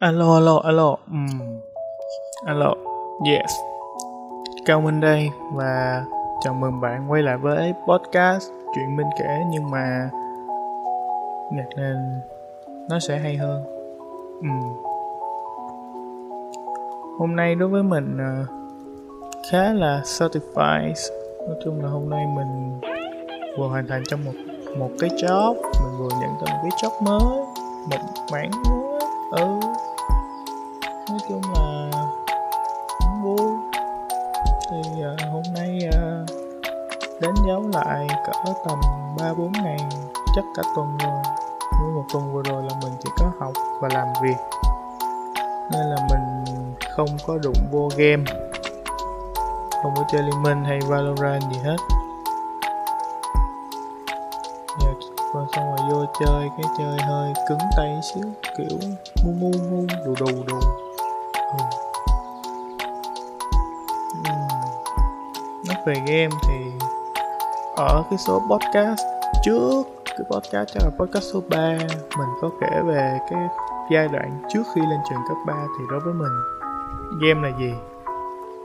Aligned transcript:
Alo, 0.00 0.34
alo, 0.34 0.60
alo. 0.64 0.98
um 1.12 1.60
Alo. 2.46 2.74
Yes. 3.26 3.52
Cao 4.66 4.80
Minh 4.80 5.00
đây 5.00 5.30
và 5.52 6.04
chào 6.40 6.54
mừng 6.54 6.80
bạn 6.80 7.10
quay 7.10 7.22
lại 7.22 7.36
với 7.36 7.74
podcast 7.88 8.50
Chuyện 8.74 8.96
Minh 8.96 9.06
kể 9.18 9.44
nhưng 9.50 9.70
mà 9.70 10.10
nhạc 11.52 11.66
nên 11.76 12.20
nó 12.90 12.98
sẽ 12.98 13.18
hay 13.18 13.36
hơn. 13.36 13.64
um 14.40 14.82
Hôm 17.18 17.36
nay 17.36 17.54
đối 17.54 17.68
với 17.68 17.82
mình 17.82 18.18
ờ, 18.18 18.46
khá 19.50 19.72
là 19.72 20.00
satisfied. 20.04 21.12
Nói 21.46 21.56
chung 21.64 21.82
là 21.82 21.88
hôm 21.88 22.10
nay 22.10 22.26
mình 22.36 22.80
vừa 23.58 23.68
hoàn 23.68 23.86
thành 23.88 24.02
trong 24.08 24.24
một 24.24 24.32
một 24.78 24.90
cái 24.98 25.10
job, 25.10 25.54
mình 25.54 25.98
vừa 25.98 26.08
nhận 26.20 26.30
được 26.40 26.46
một 26.52 26.58
cái 26.62 26.70
job 26.70 27.02
mới, 27.02 27.38
một 27.90 28.24
mảng 28.32 28.50
mới. 28.50 28.90
Ừ, 29.30 29.46
nói 31.20 31.28
chung 31.28 31.52
là 31.54 31.90
cũng 32.98 33.22
vui 33.22 33.50
thì 34.70 35.04
uh, 35.04 35.32
hôm 35.32 35.42
nay 35.54 35.78
à, 35.92 36.22
uh, 36.22 37.20
đến 37.20 37.34
dấu 37.46 37.68
lại 37.72 38.06
cỡ 38.26 38.52
tầm 38.68 38.80
ba 39.18 39.34
bốn 39.38 39.52
ngày 39.52 39.78
chắc 40.34 40.44
cả 40.56 40.62
tuần 40.76 40.98
rồi. 40.98 41.22
Nhưng 41.80 41.94
một 41.94 42.04
tuần 42.12 42.32
vừa 42.32 42.42
rồi 42.42 42.62
là 42.62 42.74
mình 42.82 42.92
chỉ 43.04 43.10
có 43.16 43.26
học 43.38 43.52
và 43.80 43.88
làm 43.92 44.08
việc. 44.22 44.36
Nên 45.72 45.86
là 45.86 45.96
mình 46.10 46.44
không 46.96 47.08
có 47.26 47.38
đụng 47.38 47.68
vô 47.70 47.88
game. 47.96 48.24
Không 49.82 49.94
có 49.96 50.04
chơi 50.12 50.22
liên 50.22 50.42
minh 50.42 50.64
hay 50.64 50.78
valorant 50.88 51.42
gì 51.52 51.58
hết. 51.64 51.76
Dạ, 54.80 54.90
Giờ 55.02 55.26
rồi 55.34 55.46
xong 55.56 55.76
rồi 55.76 55.90
vô 55.90 56.04
chơi 56.20 56.48
cái 56.56 56.72
chơi 56.78 56.98
hơi 57.08 57.32
cứng 57.48 57.58
tay 57.76 58.00
xíu 58.02 58.24
kiểu 58.58 58.78
mu 59.24 59.32
mu 59.32 59.50
mu 59.70 59.86
đù 60.06 60.14
đù 60.20 60.44
đù. 60.46 60.60
Nói 65.66 65.76
về 65.86 65.94
game 65.94 66.36
thì 66.48 66.72
ở 67.76 68.04
cái 68.10 68.18
số 68.18 68.42
podcast 68.50 69.00
trước 69.44 69.82
cái 70.06 70.26
podcast 70.30 70.68
chắc 70.74 70.82
là 70.84 70.90
podcast 70.98 71.24
số 71.32 71.42
3 71.48 71.78
mình 72.18 72.28
có 72.40 72.50
kể 72.60 72.80
về 72.84 73.18
cái 73.30 73.48
giai 73.92 74.08
đoạn 74.08 74.42
trước 74.48 74.62
khi 74.74 74.80
lên 74.80 74.98
trường 75.10 75.20
cấp 75.28 75.36
3 75.46 75.54
thì 75.78 75.84
đối 75.90 76.00
với 76.00 76.14
mình 76.14 76.32
game 77.22 77.48
là 77.48 77.58
gì? 77.58 77.72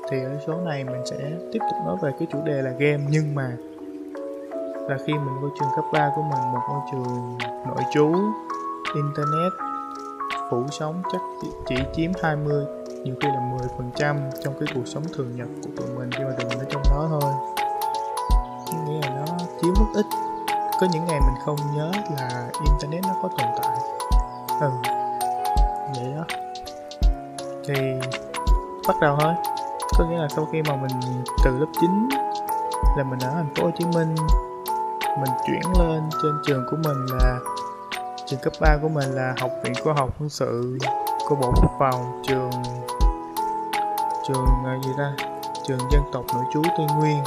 Thì 0.09 0.23
ở 0.23 0.39
số 0.47 0.53
này 0.65 0.83
mình 0.83 1.05
sẽ 1.05 1.31
tiếp 1.53 1.59
tục 1.59 1.85
nói 1.85 1.97
về 2.01 2.11
cái 2.19 2.27
chủ 2.31 2.41
đề 2.45 2.61
là 2.61 2.71
game 2.71 3.03
nhưng 3.09 3.35
mà 3.35 3.51
là 4.89 4.97
khi 5.05 5.13
mình 5.13 5.41
vô 5.41 5.47
trường 5.59 5.69
cấp 5.75 5.85
3 5.93 6.11
của 6.15 6.21
mình 6.21 6.51
một 6.53 6.61
ngôi 6.69 6.81
trường 6.91 7.37
nội 7.65 7.83
trú 7.93 8.15
internet 8.95 9.51
phủ 10.49 10.65
sóng 10.71 11.01
chắc 11.11 11.21
chỉ, 11.41 11.47
chỉ 11.67 11.75
chiếm 11.95 12.11
20 12.23 12.65
nhiều 13.05 13.15
khi 13.21 13.27
là 13.27 13.39
10 13.39 13.67
phần 13.77 13.91
trăm 13.95 14.29
trong 14.43 14.53
cái 14.59 14.67
cuộc 14.75 14.85
sống 14.85 15.03
thường 15.15 15.35
nhật 15.35 15.47
của 15.63 15.69
tụi 15.77 15.95
mình 15.95 16.11
khi 16.11 16.23
mà 16.23 16.31
tụi 16.37 16.49
mình 16.49 16.59
ở 16.59 16.65
trong 16.69 16.81
đó 16.89 17.07
thôi. 17.09 17.33
Nghĩa 18.87 19.01
là 19.01 19.09
nó 19.09 19.37
chiếm 19.61 19.73
rất 19.73 19.85
ít. 19.93 20.05
Có 20.81 20.87
những 20.91 21.05
ngày 21.05 21.19
mình 21.19 21.35
không 21.45 21.55
nhớ 21.75 21.91
là 22.17 22.49
internet 22.65 23.03
nó 23.03 23.13
có 23.21 23.29
tồn 23.37 23.47
tại. 23.61 23.77
Ừ 24.61 24.69
vậy 25.95 26.13
đó. 26.17 26.23
Thì 27.67 27.75
bắt 28.87 28.95
đầu 29.01 29.17
thôi. 29.19 29.33
Có 29.97 30.05
nghĩa 30.09 30.17
là 30.17 30.27
sau 30.35 30.47
khi 30.51 30.61
mà 30.61 30.75
mình 30.75 31.23
từ 31.45 31.57
lớp 31.57 31.71
9 31.81 32.09
là 32.97 33.03
mình 33.03 33.19
ở 33.19 33.29
thành 33.29 33.53
phố 33.55 33.63
Hồ 33.63 33.71
Chí 33.79 33.85
Minh, 33.85 34.15
mình 35.19 35.31
chuyển 35.47 35.61
lên 35.79 36.09
trên 36.23 36.31
trường 36.45 36.65
của 36.71 36.77
mình 36.83 37.05
là, 37.19 37.39
trường 38.25 38.39
cấp 38.43 38.53
3 38.61 38.77
của 38.81 38.89
mình 38.89 39.11
là 39.11 39.35
học 39.37 39.51
viện 39.63 39.73
khoa 39.83 39.93
học 39.93 40.09
quân 40.19 40.29
sự 40.29 40.77
của 41.27 41.35
bộ 41.35 41.51
quốc 41.61 41.71
phòng 41.79 42.21
trường 42.23 42.49
trường 44.27 44.45
gì 44.83 44.91
ta? 44.97 45.13
Trường 45.63 45.79
dân 45.91 46.01
tộc 46.13 46.25
nội 46.33 46.43
trú 46.53 46.61
tây 46.77 46.87
nguyên. 46.97 47.23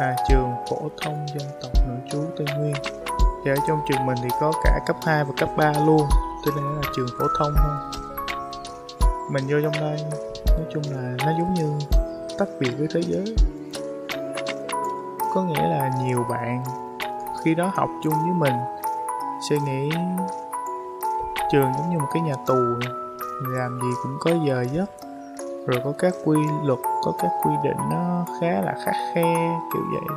À 0.00 0.16
trường 0.28 0.50
phổ 0.70 0.76
thông 1.02 1.26
dân 1.34 1.48
tộc 1.62 1.72
nội 1.88 1.98
trú 2.10 2.24
tây 2.36 2.46
nguyên. 2.58 2.74
Thì 3.44 3.50
ở 3.50 3.56
trong 3.68 3.80
trường 3.88 4.06
mình 4.06 4.16
thì 4.22 4.28
có 4.40 4.52
cả 4.64 4.80
cấp 4.86 4.96
2 5.06 5.24
và 5.24 5.32
cấp 5.36 5.48
3 5.56 5.72
luôn, 5.86 6.02
cho 6.44 6.50
nên 6.56 6.64
là 6.64 6.82
trường 6.96 7.06
phổ 7.18 7.24
thông 7.38 7.52
thôi. 7.56 8.02
Mình 9.30 9.44
vô 9.48 9.56
trong 9.62 9.72
đây, 9.72 9.96
nói 10.46 10.66
chung 10.72 10.82
là 10.90 11.14
nó 11.26 11.32
giống 11.38 11.54
như 11.54 11.78
tách 12.38 12.48
biệt 12.60 12.70
với 12.78 12.88
thế 12.94 13.00
giới. 13.02 13.36
Có 15.34 15.42
nghĩa 15.42 15.68
là 15.68 15.90
nhiều 16.02 16.24
bạn 16.30 16.64
khi 17.44 17.54
đó 17.54 17.70
học 17.74 17.88
chung 18.02 18.14
với 18.14 18.32
mình 18.34 18.54
sẽ 19.50 19.56
nghĩ 19.66 19.90
trường 21.52 21.72
giống 21.78 21.90
như 21.90 21.98
một 21.98 22.08
cái 22.12 22.22
nhà 22.22 22.34
tù 22.46 22.54
làm 23.48 23.80
gì 23.80 23.88
cũng 24.02 24.16
có 24.20 24.30
giờ 24.46 24.64
giấc. 24.72 24.90
Rồi 25.66 25.80
có 25.84 25.92
các 25.98 26.14
quy 26.24 26.38
luật, 26.64 26.78
có 27.02 27.12
các 27.18 27.30
quy 27.42 27.52
định 27.64 27.76
nó 27.90 28.26
khá 28.40 28.60
là 28.60 28.74
khắc 28.84 28.94
khe, 29.14 29.58
kiểu 29.72 29.82
vậy. 29.92 30.16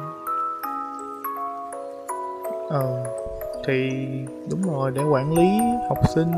Ờ 2.69 3.05
thì 3.67 3.89
đúng 4.49 4.61
rồi, 4.73 4.91
để 4.91 5.03
quản 5.03 5.33
lý 5.33 5.47
học 5.89 5.97
sinh 6.15 6.31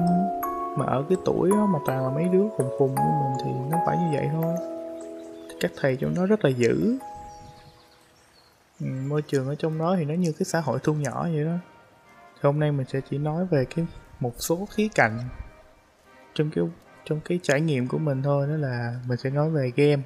mà 0.76 0.86
ở 0.86 1.04
cái 1.10 1.18
tuổi 1.26 1.50
đó 1.50 1.66
mà 1.66 1.80
toàn 1.86 2.04
là 2.04 2.10
mấy 2.10 2.24
đứa 2.24 2.44
khùng 2.58 2.70
khùng 2.78 2.96
như 2.96 3.02
mình 3.02 3.34
thì 3.44 3.52
nó 3.72 3.78
phải 3.86 3.98
như 3.98 4.18
vậy 4.18 4.30
thôi. 4.34 4.56
Các 5.60 5.72
thầy 5.82 5.96
trong 5.96 6.16
đó 6.16 6.26
rất 6.26 6.46
là 6.46 6.50
dữ. 6.50 6.98
Ừ, 8.82 8.88
môi 9.10 9.22
trường 9.22 9.48
ở 9.48 9.56
trong 9.56 9.78
đó 9.78 9.96
thì 9.98 10.06
nó 10.06 10.14
như 10.14 10.32
cái 10.32 10.46
xã 10.46 10.60
hội 10.60 10.80
thu 10.84 10.94
nhỏ 10.94 11.24
vậy 11.24 11.46
đó. 11.46 11.56
Thì 12.34 12.40
hôm 12.44 12.60
nay 12.60 12.72
mình 12.72 12.86
sẽ 12.90 13.00
chỉ 13.10 13.18
nói 13.18 13.46
về 13.46 13.66
cái 13.76 13.86
một 14.20 14.34
số 14.38 14.68
khía 14.72 14.88
cạnh 14.96 15.20
trong 16.34 16.52
cái 16.52 16.64
trong 17.06 17.20
cái 17.20 17.40
trải 17.44 17.62
nghiệm 17.62 17.88
của 17.88 17.98
mình 17.98 18.24
thôi 18.24 18.48
đó 18.48 18.54
là 18.56 18.96
mình 19.08 19.18
sẽ 19.18 19.30
nói 19.30 19.50
về 19.50 19.72
game. 19.76 20.04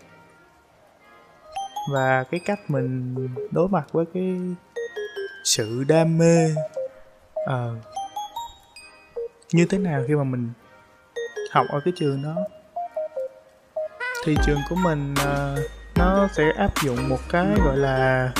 Và 1.94 2.24
cái 2.32 2.40
cách 2.46 2.60
mình 2.68 3.16
đối 3.52 3.68
mặt 3.68 3.88
với 3.92 4.06
cái 4.14 4.40
sự 5.44 5.84
đam 5.88 6.18
mê 6.18 6.56
à, 7.46 7.68
như 9.54 9.66
thế 9.70 9.78
nào 9.78 10.04
khi 10.08 10.16
mà 10.16 10.24
mình 10.24 10.50
học 11.52 11.66
ở 11.70 11.80
cái 11.86 11.94
trường 11.98 12.24
đó. 12.24 12.36
Thì 14.26 14.36
trường 14.46 14.60
của 14.70 14.76
mình 14.76 15.16
à, 15.26 15.56
nó 15.96 16.28
sẽ 16.34 16.44
áp 16.58 16.72
dụng 16.84 17.10
một 17.10 17.20
cái 17.30 17.48
gọi 17.66 17.78
là 17.78 18.32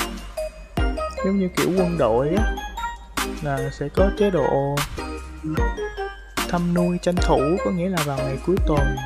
giống 1.24 1.38
như 1.38 1.48
kiểu 1.56 1.70
quân 1.78 1.98
đội 1.98 2.28
á 2.28 2.54
là 3.42 3.70
sẽ 3.72 3.88
có 3.96 4.10
chế 4.18 4.30
độ 4.30 4.76
thăm 6.48 6.74
nuôi 6.74 6.98
tranh 7.02 7.14
thủ 7.16 7.40
có 7.64 7.70
nghĩa 7.70 7.88
là 7.88 7.98
vào 8.04 8.18
ngày 8.18 8.38
cuối 8.46 8.56
tuần 8.66 8.96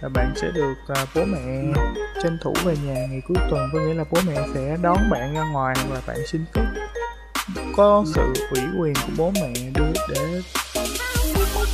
là 0.00 0.08
bạn 0.08 0.32
sẽ 0.36 0.50
được 0.54 0.74
à, 0.88 1.06
bố 1.14 1.24
mẹ 1.24 1.72
tranh 2.22 2.38
thủ 2.42 2.54
về 2.64 2.76
nhà 2.84 2.94
ngày 3.10 3.22
cuối 3.28 3.36
tuần 3.50 3.68
có 3.72 3.78
nghĩa 3.80 3.94
là 3.94 4.04
bố 4.10 4.18
mẹ 4.26 4.36
sẽ 4.54 4.76
đón 4.82 5.10
bạn 5.10 5.34
ra 5.34 5.44
ngoài 5.52 5.74
hoặc 5.78 5.94
là 5.94 6.00
bạn 6.06 6.16
xin 6.26 6.44
phép 6.52 6.64
có 7.76 8.04
sự 8.14 8.32
ủy 8.50 8.62
quyền 8.78 8.94
của 8.94 9.12
bố 9.16 9.32
mẹ 9.34 9.52
đưa 9.74 9.92
để 10.08 10.42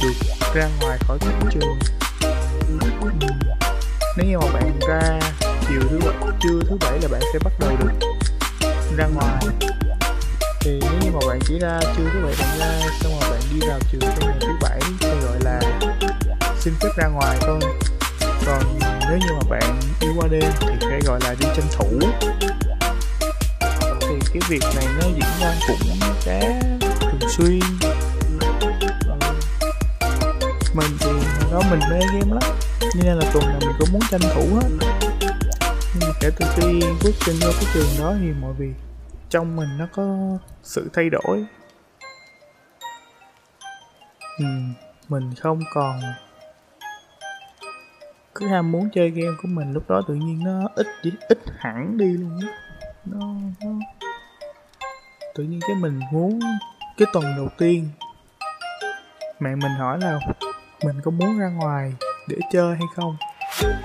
được 0.03 0.15
ra 0.55 0.69
ngoài 0.81 0.99
khỏi 1.09 1.19
cổng 1.21 1.51
trường. 1.51 1.79
Ừ, 2.81 2.89
nếu 4.17 4.27
như 4.27 4.39
mà 4.39 4.47
bạn 4.55 4.79
ra 4.89 5.21
chiều 5.69 5.81
thứ 5.91 5.99
bảy 6.05 6.33
trưa 6.41 6.61
thứ 6.69 6.77
bảy 6.81 6.99
là 7.01 7.09
bạn 7.13 7.21
sẽ 7.33 7.39
bắt 7.45 7.53
đầu 7.61 7.71
được 7.81 8.09
ra 8.97 9.07
ngoài 9.07 9.39
thì 10.67 10.79
nếu 10.81 10.93
như 11.01 11.11
mà 11.11 11.21
bạn 11.29 11.39
chỉ 11.49 11.59
ra 11.59 11.81
trưa 11.97 12.05
thứ 12.13 12.21
bảy 12.25 12.35
bạn 12.39 12.59
ra 12.59 12.89
xong 13.01 13.13
rồi 13.21 13.31
bạn 13.31 13.41
đi 13.53 13.67
vào 13.69 13.79
trường 13.93 14.01
trong 14.01 14.29
ngày 14.29 14.39
thứ 14.41 14.49
bảy 14.61 14.81
thì 15.01 15.09
gọi 15.09 15.41
là 15.45 15.61
xin 16.59 16.75
phép 16.81 16.89
ra 16.97 17.09
ngoài 17.09 17.37
thôi. 17.41 17.61
Còn 18.47 18.79
nếu 18.81 19.19
như 19.19 19.33
mà 19.33 19.51
bạn 19.51 19.81
đi 20.01 20.09
qua 20.17 20.29
đêm 20.31 20.53
thì 20.61 20.69
phải 20.81 21.01
gọi 21.07 21.21
là 21.25 21.35
đi 21.41 21.47
tranh 21.57 21.67
thủ. 21.73 22.01
Thì 24.01 24.15
cái 24.33 24.43
việc 24.49 24.63
này 24.77 24.87
nó 25.01 25.07
diễn 25.07 25.31
ra 25.41 25.55
cũng 25.69 25.99
khá 26.25 26.41
thường 27.01 27.31
xuyên. 27.37 27.61
Ờ, 29.09 29.17
mình 30.75 30.97
thì 31.01 31.11
đó 31.53 31.63
mình 31.71 31.81
mê 31.91 32.01
game 32.01 32.41
lắm 32.41 32.53
nên 32.95 33.19
là 33.19 33.31
tuần 33.33 33.45
nào 33.45 33.59
mình 33.61 33.77
cũng 33.79 33.89
muốn 33.93 34.03
tranh 34.11 34.21
thủ 34.35 34.49
hết. 34.55 34.87
Nhưng 35.95 36.09
mà 36.09 36.15
kể 36.21 36.31
từ 36.37 36.47
khi 36.57 36.81
bước 37.05 37.13
chân 37.27 37.37
vô 37.41 37.51
cái 37.61 37.71
trường 37.75 37.89
đó 37.99 38.15
thì 38.21 38.27
mọi 38.41 38.53
việc 38.59 38.73
trong 39.37 39.57
mình 39.57 39.69
nó 39.79 39.87
có 39.93 40.39
sự 40.63 40.91
thay 40.93 41.11
đổi. 41.11 41.47
Ừ, 44.39 44.45
mình 45.09 45.35
không 45.41 45.61
còn 45.73 46.01
cứ 48.35 48.49
ham 48.49 48.73
muốn 48.73 48.89
chơi 48.95 49.11
game 49.11 49.37
của 49.43 49.49
mình 49.49 49.73
lúc 49.73 49.91
đó 49.91 50.03
tự 50.09 50.15
nhiên 50.15 50.45
nó 50.45 50.69
ít 50.75 50.87
ít 51.29 51.39
hẳn 51.59 51.99
đi 51.99 52.07
luôn 52.07 52.41
á. 52.43 52.49
Nó, 53.05 53.27
nó 53.65 53.71
tự 55.35 55.45
nhiên 55.45 55.61
cái 55.61 55.77
mình 55.77 56.01
muốn 56.13 56.41
cái 56.97 57.09
tuần 57.13 57.25
đầu 57.37 57.49
tiên 57.59 57.89
mẹ 59.41 59.51
mình 59.51 59.73
hỏi 59.79 59.99
là 60.01 60.19
mình 60.85 61.01
có 61.05 61.11
muốn 61.11 61.39
ra 61.39 61.49
ngoài 61.49 61.93
để 62.29 62.37
chơi 62.53 62.77
hay 62.77 62.87
không? 62.97 63.17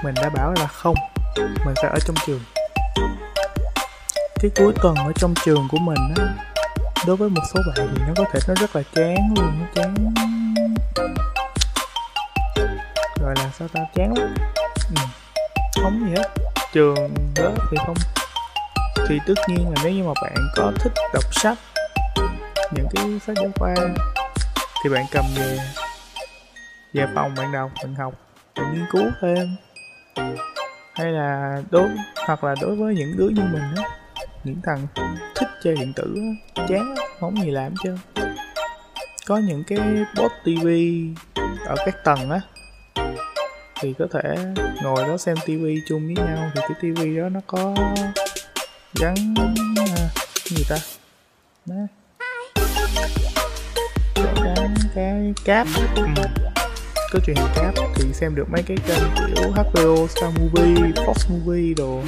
Mình 0.03 0.15
đã 0.15 0.30
bảo 0.30 0.53
là 0.53 0.68
không 0.68 0.95
mình 1.65 1.75
phải 1.81 1.92
ở 1.92 2.00
trong 2.00 2.15
trường 2.25 2.42
cái 4.41 4.51
cuối 4.55 4.73
tuần 4.81 4.95
ở 4.95 5.11
trong 5.15 5.33
trường 5.45 5.67
của 5.69 5.77
mình 5.77 6.13
á, 6.17 6.25
đối 7.07 7.15
với 7.15 7.29
một 7.29 7.41
số 7.53 7.59
bạn 7.67 7.88
thì 7.95 8.01
nó 8.07 8.13
có 8.17 8.25
thể 8.33 8.39
nó 8.47 8.53
rất 8.55 8.75
là 8.75 8.81
chán 8.93 9.15
luôn, 9.38 9.59
nó 9.59 9.65
chán. 9.75 9.95
Gọi 13.21 13.35
là 13.35 13.49
sao 13.59 13.67
ta, 13.67 13.81
chán 13.95 14.13
lắm. 14.17 14.35
Ừ. 14.95 15.01
không 15.83 16.05
gì 16.05 16.15
hết. 16.15 16.29
Trường 16.73 17.13
đó 17.35 17.49
thì 17.71 17.77
không. 17.85 17.95
Thì 19.07 19.19
tất 19.27 19.33
nhiên 19.47 19.65
là 19.69 19.81
nếu 19.83 19.93
như 19.93 20.03
mà 20.03 20.13
bạn 20.21 20.35
có 20.55 20.71
thích 20.79 20.93
đọc 21.13 21.23
sách, 21.31 21.57
những 22.75 22.88
cái 22.91 23.19
sách 23.27 23.38
giáo 23.38 23.51
khoa, 23.55 23.75
thì 24.83 24.89
bạn 24.89 25.05
cầm 25.11 25.25
về. 25.35 25.59
Về 26.93 27.05
phòng 27.15 27.35
bạn 27.38 27.51
đọc, 27.51 27.71
bạn 27.83 27.95
học, 27.95 28.13
bạn 28.55 28.73
nghiên 28.73 28.85
cứu 28.91 29.03
thêm. 29.21 29.55
Hay 30.93 31.11
là 31.11 31.61
đối, 31.71 31.89
hoặc 32.27 32.43
là 32.43 32.55
đối 32.61 32.75
với 32.75 32.95
những 32.95 33.17
đứa 33.17 33.27
như 33.27 33.41
mình 33.41 33.75
á 33.75 34.00
những 34.43 34.61
thằng 34.63 34.88
thích 35.35 35.49
chơi 35.63 35.75
điện 35.75 35.93
tử 35.95 36.15
á 36.55 36.65
chán 36.69 36.95
không 37.19 37.43
gì 37.43 37.51
làm 37.51 37.73
chứ 37.83 37.95
có 39.27 39.38
những 39.38 39.63
cái 39.67 39.79
bot 40.15 40.31
tv 40.43 40.67
ở 41.65 41.75
các 41.85 41.95
tầng 42.03 42.29
á 42.29 42.41
thì 43.81 43.93
có 43.99 44.07
thể 44.13 44.35
ngồi 44.83 45.07
đó 45.07 45.17
xem 45.17 45.35
TV 45.45 45.65
chung 45.88 46.13
với 46.15 46.25
nhau 46.25 46.51
thì 46.55 46.61
cái 46.61 46.77
TV 46.81 47.17
đó 47.17 47.29
nó 47.29 47.39
có 47.47 47.75
gắn 48.99 49.15
à, 49.77 50.09
gì 50.43 50.63
ta 50.69 50.77
đó. 51.65 51.75
gắn 54.43 54.75
cái 54.95 55.33
cáp 55.45 55.67
ừ 55.95 56.40
có 57.11 57.19
truyền 57.19 57.35
hình 57.35 57.51
cáp 57.55 57.73
thì 57.95 58.13
xem 58.13 58.35
được 58.35 58.49
mấy 58.51 58.63
cái 58.63 58.77
kênh 58.87 59.03
kiểu 59.15 59.51
HBO, 59.51 60.07
Star 60.07 60.33
Movie, 60.39 60.91
Fox 61.05 61.13
Movie 61.29 61.73
đồ. 61.77 62.01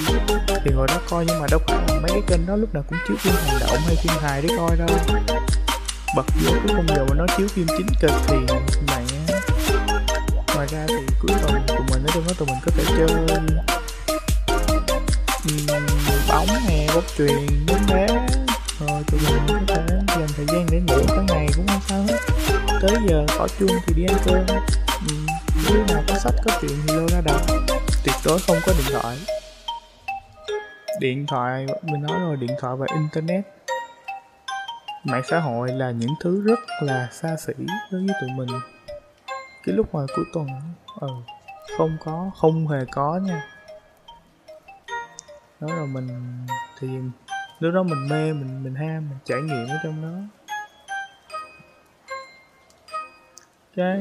Thì 0.48 0.72
ngồi 0.76 0.88
đó 0.88 1.02
coi 1.10 1.26
nhưng 1.28 1.40
mà 1.40 1.48
đâu 1.52 1.60
phải 1.68 2.00
mấy 2.02 2.12
cái 2.12 2.22
kênh 2.28 2.46
đó 2.48 2.56
lúc 2.56 2.74
nào 2.74 2.84
cũng 2.90 3.00
chiếu 3.08 3.18
phim 3.18 3.34
hành 3.48 3.60
động 3.60 3.78
hay 3.86 3.96
phim 3.96 4.14
hài 4.22 4.42
để 4.42 4.50
coi 4.58 4.78
đâu. 4.78 4.88
Bật 6.16 6.26
vô 6.44 6.52
cái 6.52 6.76
khung 6.76 6.88
giờ 6.88 7.06
mà 7.10 7.16
nó 7.16 7.26
chiếu 7.38 7.48
phim 7.48 7.68
chính 7.78 7.88
kịch 8.02 8.12
thì 8.28 8.36
mày 8.88 9.06
ngoài 10.56 10.68
ra 10.72 10.86
thì 10.88 10.96
cuối 11.20 11.38
tuần 11.42 11.62
tụi 11.68 11.78
mình 11.78 12.04
nói 12.04 12.12
chung 12.14 12.24
là 12.28 12.34
tụi 12.38 12.48
mình 12.48 12.60
có 12.66 12.72
thể 12.76 12.84
chơi 12.98 13.08
um, 13.08 13.48
bóng 16.30 16.48
nè 16.68 16.88
bóng 16.96 17.04
truyền 17.18 17.66
bóng 17.68 17.88
đá 17.88 18.43
thôi 18.88 19.04
tụi 19.12 19.20
mình 19.32 19.48
có 19.68 19.76
thể 19.76 19.84
dành 20.08 20.28
thời 20.36 20.46
gian 20.46 20.66
để 20.72 20.80
ngủ 20.80 21.04
cả 21.08 21.24
ngày 21.28 21.48
cũng 21.56 21.68
không 21.68 21.82
sao 21.88 22.02
hết. 22.02 22.18
Tới 22.82 22.96
giờ 23.10 23.26
khỏi 23.38 23.48
chuông 23.60 23.78
thì 23.88 23.94
đi 23.98 24.06
ăn 24.06 24.18
cơm. 24.26 24.46
Ừ, 25.10 25.16
Nếu 25.64 25.74
đứa 25.74 25.94
nào 25.94 26.04
có 26.08 26.16
sách 26.16 26.34
có 26.46 26.52
chuyện 26.62 26.72
thì 26.88 26.94
lôi 26.96 27.08
ra 27.08 27.22
đọc. 27.26 27.42
Tuyệt 28.04 28.16
đối 28.26 28.40
không 28.40 28.58
có 28.66 28.74
điện 28.78 29.02
thoại. 29.02 29.18
Điện 31.00 31.26
thoại, 31.28 31.66
mình 31.82 32.02
nói 32.02 32.20
rồi, 32.20 32.38
điện 32.38 32.52
thoại 32.62 32.76
và 32.76 32.88
internet. 32.94 33.46
Mạng 35.04 35.24
xã 35.30 35.40
hội 35.40 35.70
là 35.72 35.92
những 35.92 36.14
thứ 36.22 36.42
rất 36.42 36.60
là 36.82 37.08
xa 37.12 37.36
xỉ 37.38 37.54
đối 37.92 38.02
với 38.02 38.16
tụi 38.22 38.30
mình. 38.38 38.60
Cái 39.66 39.76
lúc 39.76 39.96
mà 39.96 40.00
cuối 40.16 40.26
tuần 40.34 40.48
ừ 41.00 41.08
không 41.78 41.98
có, 42.06 42.32
không 42.38 42.68
hề 42.68 42.80
có 42.92 43.20
nha. 43.24 43.44
Đó 45.60 45.68
là 45.76 45.86
mình 45.86 46.08
thì 46.80 46.88
lúc 47.64 47.74
đó 47.74 47.84
mình 47.84 48.08
mê 48.10 48.34
mình 48.34 48.64
mình 48.64 48.76
ham 48.76 49.10
mình 49.10 49.18
trải 49.26 49.42
nghiệm 49.42 49.68
ở 49.68 49.76
trong 49.84 50.02
đó. 50.02 50.40
Cái 53.76 54.00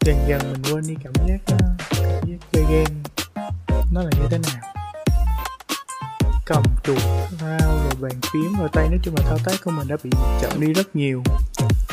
dần 0.00 0.16
dần 0.28 0.52
mình 0.52 0.62
quên 0.72 0.86
đi 0.88 0.94
cảm 1.04 1.12
giác 1.28 1.38
đó, 1.46 1.56
cảm 1.90 2.30
giác 2.30 2.36
chơi 2.52 2.64
game. 2.64 2.94
Nó 3.92 4.02
là 4.02 4.10
như 4.20 4.28
thế 4.30 4.38
nào? 4.38 4.72
Cầm 6.46 6.62
chuột 6.82 6.98
thao 7.38 7.58
rồi 7.60 7.92
bàn 8.00 8.20
phím 8.32 8.58
rồi 8.58 8.68
tay. 8.72 8.88
Nói 8.88 8.98
chung 9.02 9.14
là 9.16 9.22
thao 9.28 9.38
tác 9.44 9.54
của 9.64 9.70
mình 9.70 9.88
đã 9.88 9.96
bị 10.02 10.10
chậm 10.40 10.60
đi 10.60 10.72
rất 10.72 10.96
nhiều. 10.96 11.22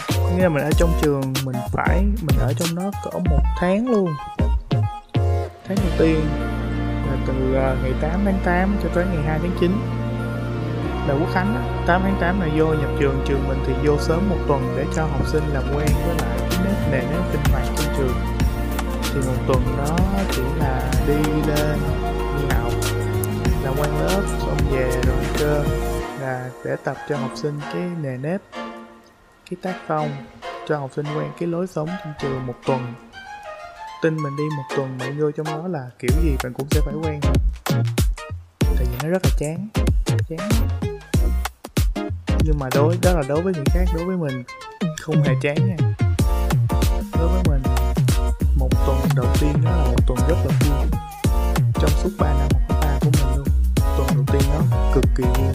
Nghĩa 0.08 0.44
là 0.44 0.50
mình 0.50 0.64
ở 0.64 0.72
trong 0.78 1.00
trường 1.02 1.34
mình 1.44 1.58
phải 1.74 2.02
mình 2.22 2.40
ở 2.40 2.54
trong 2.54 2.76
đó 2.76 2.92
cỡ 3.04 3.20
một 3.20 3.44
tháng 3.60 3.88
luôn. 3.88 4.10
Tháng 5.68 5.78
đầu 5.78 5.92
tiên 5.98 6.22
từ 7.28 7.56
à, 7.56 7.76
ngày 7.84 7.94
8 8.02 8.22
tháng 8.26 8.40
8 8.46 8.76
cho 8.84 8.90
tới 8.94 9.06
ngày 9.06 9.24
2 9.24 9.40
tháng 9.40 9.58
9 9.60 9.72
là 11.08 11.14
quốc 11.14 11.30
khánh 11.34 11.82
8 11.88 12.02
tháng 12.04 12.18
8 12.22 12.42
là 12.42 12.48
vô 12.58 12.74
nhập 12.74 12.90
trường 13.00 13.24
trường 13.28 13.48
mình 13.48 13.58
thì 13.66 13.74
vô 13.86 13.98
sớm 14.00 14.30
một 14.30 14.38
tuần 14.48 14.74
để 14.78 14.86
cho 14.96 15.02
học 15.06 15.28
sinh 15.28 15.44
làm 15.54 15.64
quen 15.64 15.88
với 16.06 16.16
lại 16.20 16.40
cái 16.50 16.60
nét 16.66 16.88
nề 16.92 17.02
nếp 17.02 17.32
sinh 17.32 17.42
hoạt 17.52 17.64
trong 17.78 17.96
trường. 17.98 18.18
Thì 19.04 19.20
một 19.28 19.44
tuần 19.48 19.62
đó 19.78 19.98
chỉ 20.32 20.42
là 20.60 20.92
đi 21.08 21.32
lên, 21.48 21.80
đi 22.38 22.56
học 22.56 22.74
làm 23.64 23.74
quen 23.78 23.90
lớp, 24.02 24.22
xong 24.40 24.58
về 24.72 25.02
rồi 25.06 25.24
cơ, 25.40 25.64
là 26.22 26.50
để 26.66 26.76
tập 26.84 26.98
cho 27.10 27.18
học 27.18 27.32
sinh 27.36 27.60
cái 27.74 27.84
nề 28.02 28.18
nếp, 28.18 28.42
cái 29.50 29.58
tác 29.62 29.76
phong, 29.88 30.10
cho 30.68 30.78
học 30.78 30.92
sinh 30.96 31.06
quen 31.18 31.28
cái 31.40 31.50
lối 31.50 31.68
sống 31.68 31.90
trong 32.04 32.14
trường 32.22 32.48
một 32.48 32.56
tuần 32.66 32.94
tin 34.06 34.18
mình 34.24 34.36
đi 34.36 34.44
một 34.58 34.64
tuần 34.76 34.98
bạn 34.98 35.20
vô 35.20 35.32
trong 35.32 35.46
đó 35.46 35.68
là 35.68 35.90
kiểu 36.00 36.12
gì 36.24 36.36
bạn 36.44 36.54
cũng 36.54 36.68
sẽ 36.72 36.82
phải 36.86 36.94
quen. 37.04 37.20
Thôi 37.66 38.74
tại 38.76 38.86
vì 38.86 38.98
nó 39.04 39.10
rất 39.10 39.22
là 39.24 39.30
chán 39.40 39.68
chán. 40.30 40.50
Nhưng 42.44 42.60
mà 42.60 42.70
đối, 42.76 42.98
đó 43.02 43.12
là 43.12 43.24
đối 43.28 43.42
với 43.42 43.54
người 43.54 43.66
khác, 43.66 43.86
đối 43.96 44.06
với 44.06 44.18
mình, 44.18 44.44
không 45.02 45.24
hề 45.24 45.34
chán 45.42 45.56
nha. 45.68 45.76
Đối 47.14 47.28
với 47.28 47.44
mình, 47.50 47.62
một 48.56 48.70
tuần 48.86 48.98
đầu 49.16 49.26
tiên 49.40 49.54
đó 49.66 49.72
là 49.72 49.86
một 49.86 50.08
tuần 50.08 50.20
rất 50.30 50.38
là 50.46 50.60
vui. 50.60 50.88
Trong 51.74 51.92
suốt 52.04 52.10
3 52.20 52.34
năm 52.34 52.48
học 52.54 52.62
cấp 52.70 52.78
ba 52.82 53.00
của 53.02 53.10
mình 53.14 53.38
luôn, 53.38 53.48
tuần 53.98 54.08
đầu 54.16 54.26
tiên 54.32 54.50
đó 54.54 54.62
cực 54.94 55.06
kỳ 55.16 55.24
vui. 55.24 55.54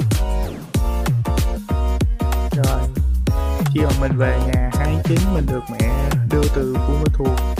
Rồi, 2.57 2.81
khi 3.75 3.81
mà 3.81 3.91
mình 4.01 4.17
về 4.17 4.39
nhà, 4.47 4.71
hai 4.73 4.97
chín 5.05 5.19
mình 5.35 5.47
được 5.47 5.63
mẹ 5.71 6.11
đưa 6.31 6.43
từ 6.55 6.75
Buôn 6.75 7.03
Ma 7.03 7.11
Thuột. 7.15 7.60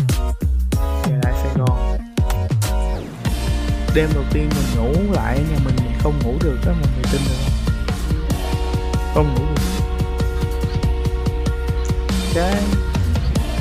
Đêm 3.95 4.11
đầu 4.15 4.25
tiên 4.33 4.49
mình 4.49 4.77
ngủ 4.77 5.13
lại 5.13 5.39
nhà 5.51 5.59
mình 5.65 5.77
không 6.03 6.15
ngủ 6.25 6.35
được, 6.41 6.57
đó 6.67 6.73
mọi 6.73 6.91
người 6.97 7.05
tin 7.13 7.21
được 7.29 7.51
không 9.15 9.35
ngủ 9.35 9.43
được. 9.57 9.71
Cái 12.35 12.63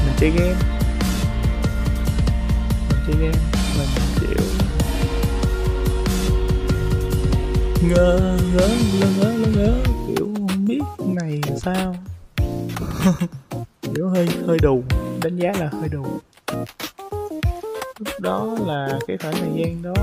mình 0.05 0.13
chơi 0.17 0.29
game. 0.29 0.55
Mình 2.89 2.99
chơi 3.07 3.15
game, 3.15 3.37
mình 3.77 3.87
chịu 4.19 4.45
ngơ 7.89 8.37
ngớ 8.53 8.67
ngơ 8.99 9.07
ngớ 9.17 9.31
ngơ 9.31 9.47
ngớ 9.55 9.83
kiểu 10.07 10.27
không 10.35 10.65
biết 10.65 10.81
này 10.99 11.41
sao. 11.61 11.95
Kiểu 13.95 14.09
hơi 14.09 14.27
hơi 14.47 14.57
đù, 14.61 14.83
đánh 15.21 15.35
giá 15.35 15.51
là 15.59 15.69
hơi 15.79 15.89
đù 15.89 16.05
lúc 18.00 18.08
đó 18.20 18.56
là 18.65 19.00
cái 19.08 19.18
khoảng 19.18 19.34
thời 19.34 19.51
gian 19.56 19.82
đó. 19.82 19.94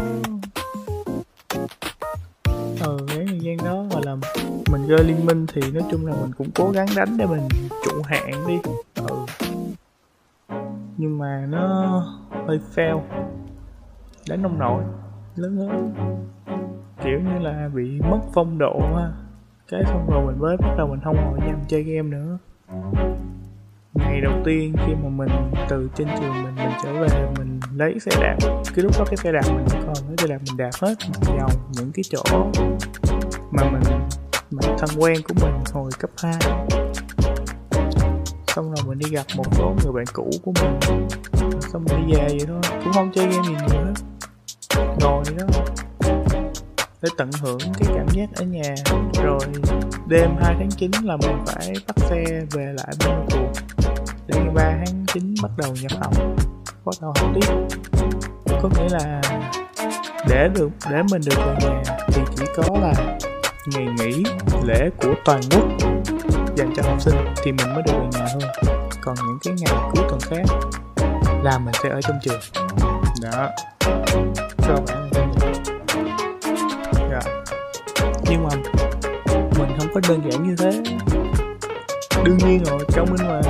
Ờ 2.80 2.96
cái 3.08 3.24
thời 3.28 3.40
gian 3.40 3.56
đó 3.64 3.84
gọi 3.90 4.02
là 4.04 4.16
mình 4.70 4.84
chơi 4.88 5.04
liên 5.04 5.26
minh 5.26 5.46
thì 5.52 5.70
nói 5.70 5.82
chung 5.90 6.06
là 6.06 6.12
mình 6.20 6.30
cũng 6.38 6.50
cố 6.54 6.70
gắng 6.70 6.86
đánh 6.96 7.16
để 7.18 7.26
mình 7.26 7.48
trụ 7.84 8.02
hạng 8.04 8.46
đi. 8.46 8.58
Ừ. 8.94 9.26
Nhưng 10.96 11.18
mà 11.18 11.46
nó 11.48 11.60
hơi 12.46 12.60
fail. 12.74 13.00
Đánh 14.28 14.42
nông 14.42 14.58
nổi, 14.58 14.82
lớn 15.36 15.56
hơn. 15.56 15.94
Kiểu 17.04 17.20
như 17.20 17.38
là 17.38 17.70
bị 17.74 18.00
mất 18.10 18.18
phong 18.34 18.58
độ 18.58 18.80
ha. 18.96 19.12
Cái 19.68 19.82
xong 19.84 20.06
rồi 20.10 20.26
mình 20.26 20.40
mới 20.40 20.56
bắt 20.56 20.74
đầu 20.78 20.86
mình 20.86 21.00
không 21.04 21.16
ngồi 21.16 21.38
nhầm 21.46 21.58
chơi 21.68 21.82
game 21.82 22.08
nữa 22.08 22.38
ngày 23.98 24.20
đầu 24.20 24.32
tiên 24.44 24.74
khi 24.86 24.94
mà 25.02 25.08
mình 25.08 25.28
từ 25.68 25.88
trên 25.96 26.08
trường 26.20 26.44
mình 26.44 26.54
mình 26.54 26.72
trở 26.84 26.92
về 26.92 27.08
mình 27.38 27.60
lấy 27.74 27.98
xe 28.00 28.10
đạp. 28.20 28.36
Cái 28.74 28.84
lúc 28.84 28.92
đó 28.98 29.04
cái 29.06 29.16
xe 29.16 29.32
đạp 29.32 29.52
mình 29.54 29.66
còn 29.70 29.94
cái 30.08 30.16
xe 30.18 30.26
đạp 30.26 30.38
mình 30.46 30.56
đạp 30.56 30.70
hết 30.80 30.94
vào 31.24 31.36
vòng 31.38 31.72
những 31.72 31.92
cái 31.92 32.02
chỗ 32.10 32.22
mà 33.50 33.62
mình 33.70 33.82
mà 34.50 34.62
thân 34.78 34.90
quen 34.98 35.16
của 35.28 35.34
mình 35.42 35.54
hồi 35.72 35.90
cấp 35.98 36.10
2 36.22 36.34
xong 38.56 38.74
rồi 38.74 38.84
mình 38.86 38.98
đi 38.98 39.10
gặp 39.10 39.26
một 39.36 39.44
số 39.52 39.74
người 39.84 39.92
bạn 39.92 40.04
cũ 40.12 40.30
của 40.42 40.52
mình. 40.62 40.78
Xong 41.60 41.84
mình 41.84 42.06
đi 42.06 42.14
về 42.14 42.28
vậy 42.28 42.46
thôi 42.46 42.60
cũng 42.84 42.92
không 42.92 43.12
chơi 43.14 43.26
game 43.26 43.48
gì 43.48 43.54
nữa, 43.54 43.92
ngồi 45.00 45.24
đó 45.38 45.46
để 47.02 47.08
tận 47.18 47.30
hưởng 47.40 47.58
cái 47.78 47.88
cảm 47.96 48.06
giác 48.08 48.28
ở 48.36 48.44
nhà. 48.44 48.74
Rồi 49.24 49.38
đêm 50.08 50.30
2 50.42 50.54
tháng 50.58 50.70
9 50.70 50.90
là 51.02 51.16
mình 51.16 51.36
phải 51.46 51.72
bắt 51.86 51.98
xe 51.98 52.24
về 52.50 52.72
lại 52.76 52.92
bên 53.00 53.26
cuộc 53.30 53.65
ngày 54.36 54.54
3 54.54 54.62
tháng 54.62 55.04
9 55.06 55.34
bắt 55.42 55.50
đầu 55.56 55.74
nhập 55.80 55.92
học. 56.00 56.14
Bắt 56.84 56.94
đầu 57.00 57.12
học 57.20 57.30
tiếp. 57.34 57.54
Có 58.62 58.68
nghĩa 58.68 58.88
là 58.90 59.20
để 60.28 60.48
được 60.54 60.68
để 60.90 61.02
mình 61.10 61.20
được 61.26 61.36
về 61.36 61.54
nhà 61.60 61.82
thì 62.08 62.22
chỉ 62.36 62.44
có 62.56 62.78
là 62.80 63.18
ngày 63.66 63.86
nghỉ 63.98 64.24
lễ 64.64 64.90
của 65.02 65.14
toàn 65.24 65.40
quốc 65.50 65.64
dành 66.56 66.72
cho 66.76 66.82
học 66.82 67.00
sinh 67.00 67.14
thì 67.36 67.52
mình 67.52 67.74
mới 67.74 67.82
được 67.86 67.92
về 67.92 68.08
nhà 68.12 68.26
thôi. 68.32 68.42
Còn 69.00 69.16
những 69.16 69.38
cái 69.44 69.54
ngày 69.58 69.90
cuối 69.92 70.04
tuần 70.08 70.20
khác 70.20 70.56
là 71.42 71.58
mình 71.58 71.74
sẽ 71.82 71.88
ở 71.88 72.00
trong 72.02 72.18
trường. 72.22 72.40
Đó. 73.22 73.50
Cơ 74.68 74.74
bản 74.86 75.10
là 75.12 75.52
dạ. 77.10 77.20
nhưng 78.30 78.44
mà 78.44 78.50
mình 79.58 79.78
không 79.78 79.88
có 79.94 80.00
đơn 80.08 80.30
giản 80.30 80.48
như 80.48 80.56
thế. 80.58 80.82
Đương 82.24 82.38
nhiên 82.38 82.64
rồi 82.64 82.84
trong 82.92 83.06
bên 83.10 83.26
ngoài 83.26 83.42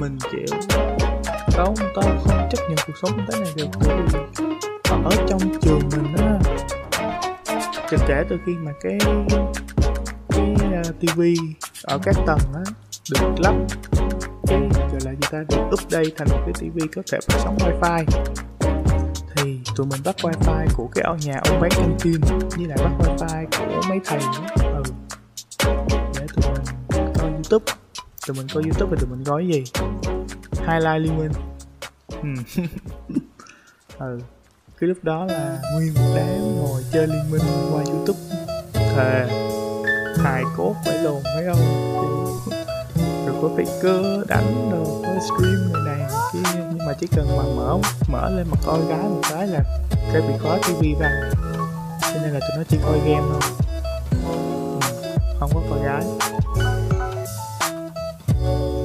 mình 0.00 0.18
kiểu 0.32 0.58
tao 1.56 1.74
tao 1.94 2.18
không 2.24 2.48
chấp 2.50 2.62
nhận 2.68 2.78
cuộc 2.86 2.92
sống 3.02 3.26
thế 3.28 3.40
này 3.40 3.52
được 3.56 3.66
bởi 3.80 3.98
vì 4.12 4.44
ở 4.88 5.26
trong 5.28 5.40
trường 5.60 5.80
mình 5.90 6.14
á 6.16 6.38
kể 7.90 7.96
kể 8.08 8.24
từ 8.30 8.36
khi 8.46 8.52
mà 8.52 8.72
cái 8.80 8.98
cái 10.28 10.54
à, 10.72 10.82
uh, 10.88 11.00
tivi 11.00 11.34
ở 11.82 11.98
các 12.02 12.16
tầng 12.26 12.40
á 12.54 12.62
được 13.10 13.28
lắp 13.38 13.54
cái 14.46 14.60
gọi 14.72 15.00
là 15.04 15.10
gì 15.10 15.28
ta 15.30 15.44
được 15.48 15.62
update 15.72 16.10
thành 16.16 16.28
một 16.30 16.42
cái 16.44 16.54
tivi 16.60 16.86
có 16.96 17.02
thể 17.12 17.18
phát 17.28 17.38
sóng 17.44 17.56
wifi. 17.56 18.04
Thì 19.36 19.60
tụi 19.76 19.86
mình 19.86 20.00
bắt 20.04 20.16
wifi 20.22 20.66
của 20.76 20.88
cái 20.94 21.04
ở 21.04 21.16
nhà 21.26 21.40
ông 21.48 21.60
bán 21.60 21.70
canh 21.70 21.96
tin 22.02 22.20
với 22.56 22.66
lại 22.66 22.78
bắt 22.84 22.90
wifi 22.98 23.46
của 23.50 23.82
mấy 23.88 24.00
thầy 24.04 24.18
nữa. 24.18 24.46
Ừ. 24.74 24.82
Để 26.18 26.26
tụi 26.36 26.52
mình 26.52 26.64
coi 27.18 27.30
youtube 27.30 27.72
tụi 28.26 28.36
mình 28.36 28.46
coi 28.54 28.62
youtube 28.62 28.96
thì 28.96 29.00
tụi 29.00 29.10
mình 29.10 29.24
coi 29.24 29.46
gì? 29.46 29.64
Highlight 30.52 31.00
liên 31.02 31.18
minh. 31.18 31.32
Ừ. 32.08 32.62
ừ. 33.98 34.20
Cái 34.80 34.88
lúc 34.88 34.98
đó 35.02 35.24
là 35.24 35.62
nguyên 35.74 35.94
một 35.94 36.12
đám 36.16 36.56
ngồi 36.56 36.84
chơi 36.92 37.06
liên 37.06 37.30
minh 37.30 37.42
qua 37.72 37.82
youtube. 37.84 38.20
Thề. 38.72 39.26
Hài 40.16 40.42
cốt 40.56 40.74
phải 40.84 40.98
lồn 40.98 41.22
phải 41.24 41.44
không 41.46 41.90
rồi 43.26 43.36
có 43.42 43.48
faker 43.56 44.24
đánh 44.28 44.70
rồi 44.70 44.86
có 45.02 45.20
stream 45.20 45.72
người 45.72 45.82
này 45.86 46.10
kia. 46.32 46.40
Nhưng 46.54 46.86
mà 46.86 46.92
chỉ 47.00 47.06
cần 47.16 47.36
mà 47.36 47.42
mở 47.56 47.78
mở 48.08 48.30
lên 48.30 48.46
mà 48.50 48.56
coi 48.66 48.78
gái 48.88 49.02
một 49.02 49.20
cái 49.30 49.46
là 49.46 49.60
cái 50.12 50.22
bị 50.22 50.34
khóa 50.42 50.58
tivi 50.68 50.94
văng 50.94 51.30
cho 52.00 52.20
nên 52.22 52.30
là 52.30 52.40
tụi 52.40 52.56
nó 52.56 52.62
chỉ 52.68 52.78
coi 52.84 52.98
game 52.98 53.26
thôi. 53.30 53.40
Ừ, 54.26 54.34
không 55.40 55.50
có 55.54 55.62
coi 55.70 55.82
gái 55.84 56.04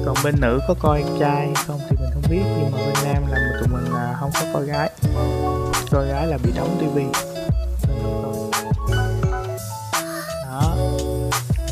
còn 0.06 0.16
bên 0.24 0.34
nữ 0.40 0.60
có 0.68 0.74
coi 0.80 1.04
trai 1.20 1.48
không 1.66 1.80
thì 1.90 1.96
mình 2.00 2.10
không 2.14 2.22
biết, 2.30 2.42
nhưng 2.44 2.70
mà 2.72 2.78
bên 2.78 2.94
nam 3.04 3.26
là 3.30 3.38
tụi 3.60 3.68
mình 3.68 3.92
là 3.92 4.16
không 4.20 4.30
có 4.34 4.40
coi 4.52 4.64
gái. 4.64 4.90
Coi 5.90 6.06
gái 6.06 6.26
là 6.26 6.38
bị 6.42 6.52
đóng 6.56 6.76
tivi 6.80 7.06
đó. 10.44 10.76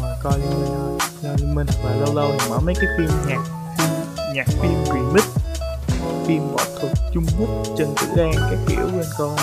Rồi 0.00 0.12
coi 0.22 0.38
liên 0.38 0.50
minh 0.50 0.68
thôi. 0.76 0.98
Coi 1.22 1.36
liên 1.38 1.54
minh 1.54 1.66
và 1.84 1.90
lâu 1.90 2.14
lâu 2.14 2.30
thì 2.38 2.50
mở 2.50 2.58
mấy 2.60 2.74
cái 2.74 2.86
phim 2.98 3.08
nhạc 3.26 3.40
phim 3.78 3.88
nhạc 4.34 4.46
phim 4.46 4.84
remix, 4.84 5.24
phim 6.26 6.52
võ 6.52 6.64
thuật 6.80 6.92
trung 7.12 7.26
quốc 7.38 7.48
trần 7.78 7.94
tử 7.96 8.06
đen 8.16 8.32
các 8.34 8.58
kiểu 8.66 8.86
bên 8.92 9.06
coi. 9.18 9.36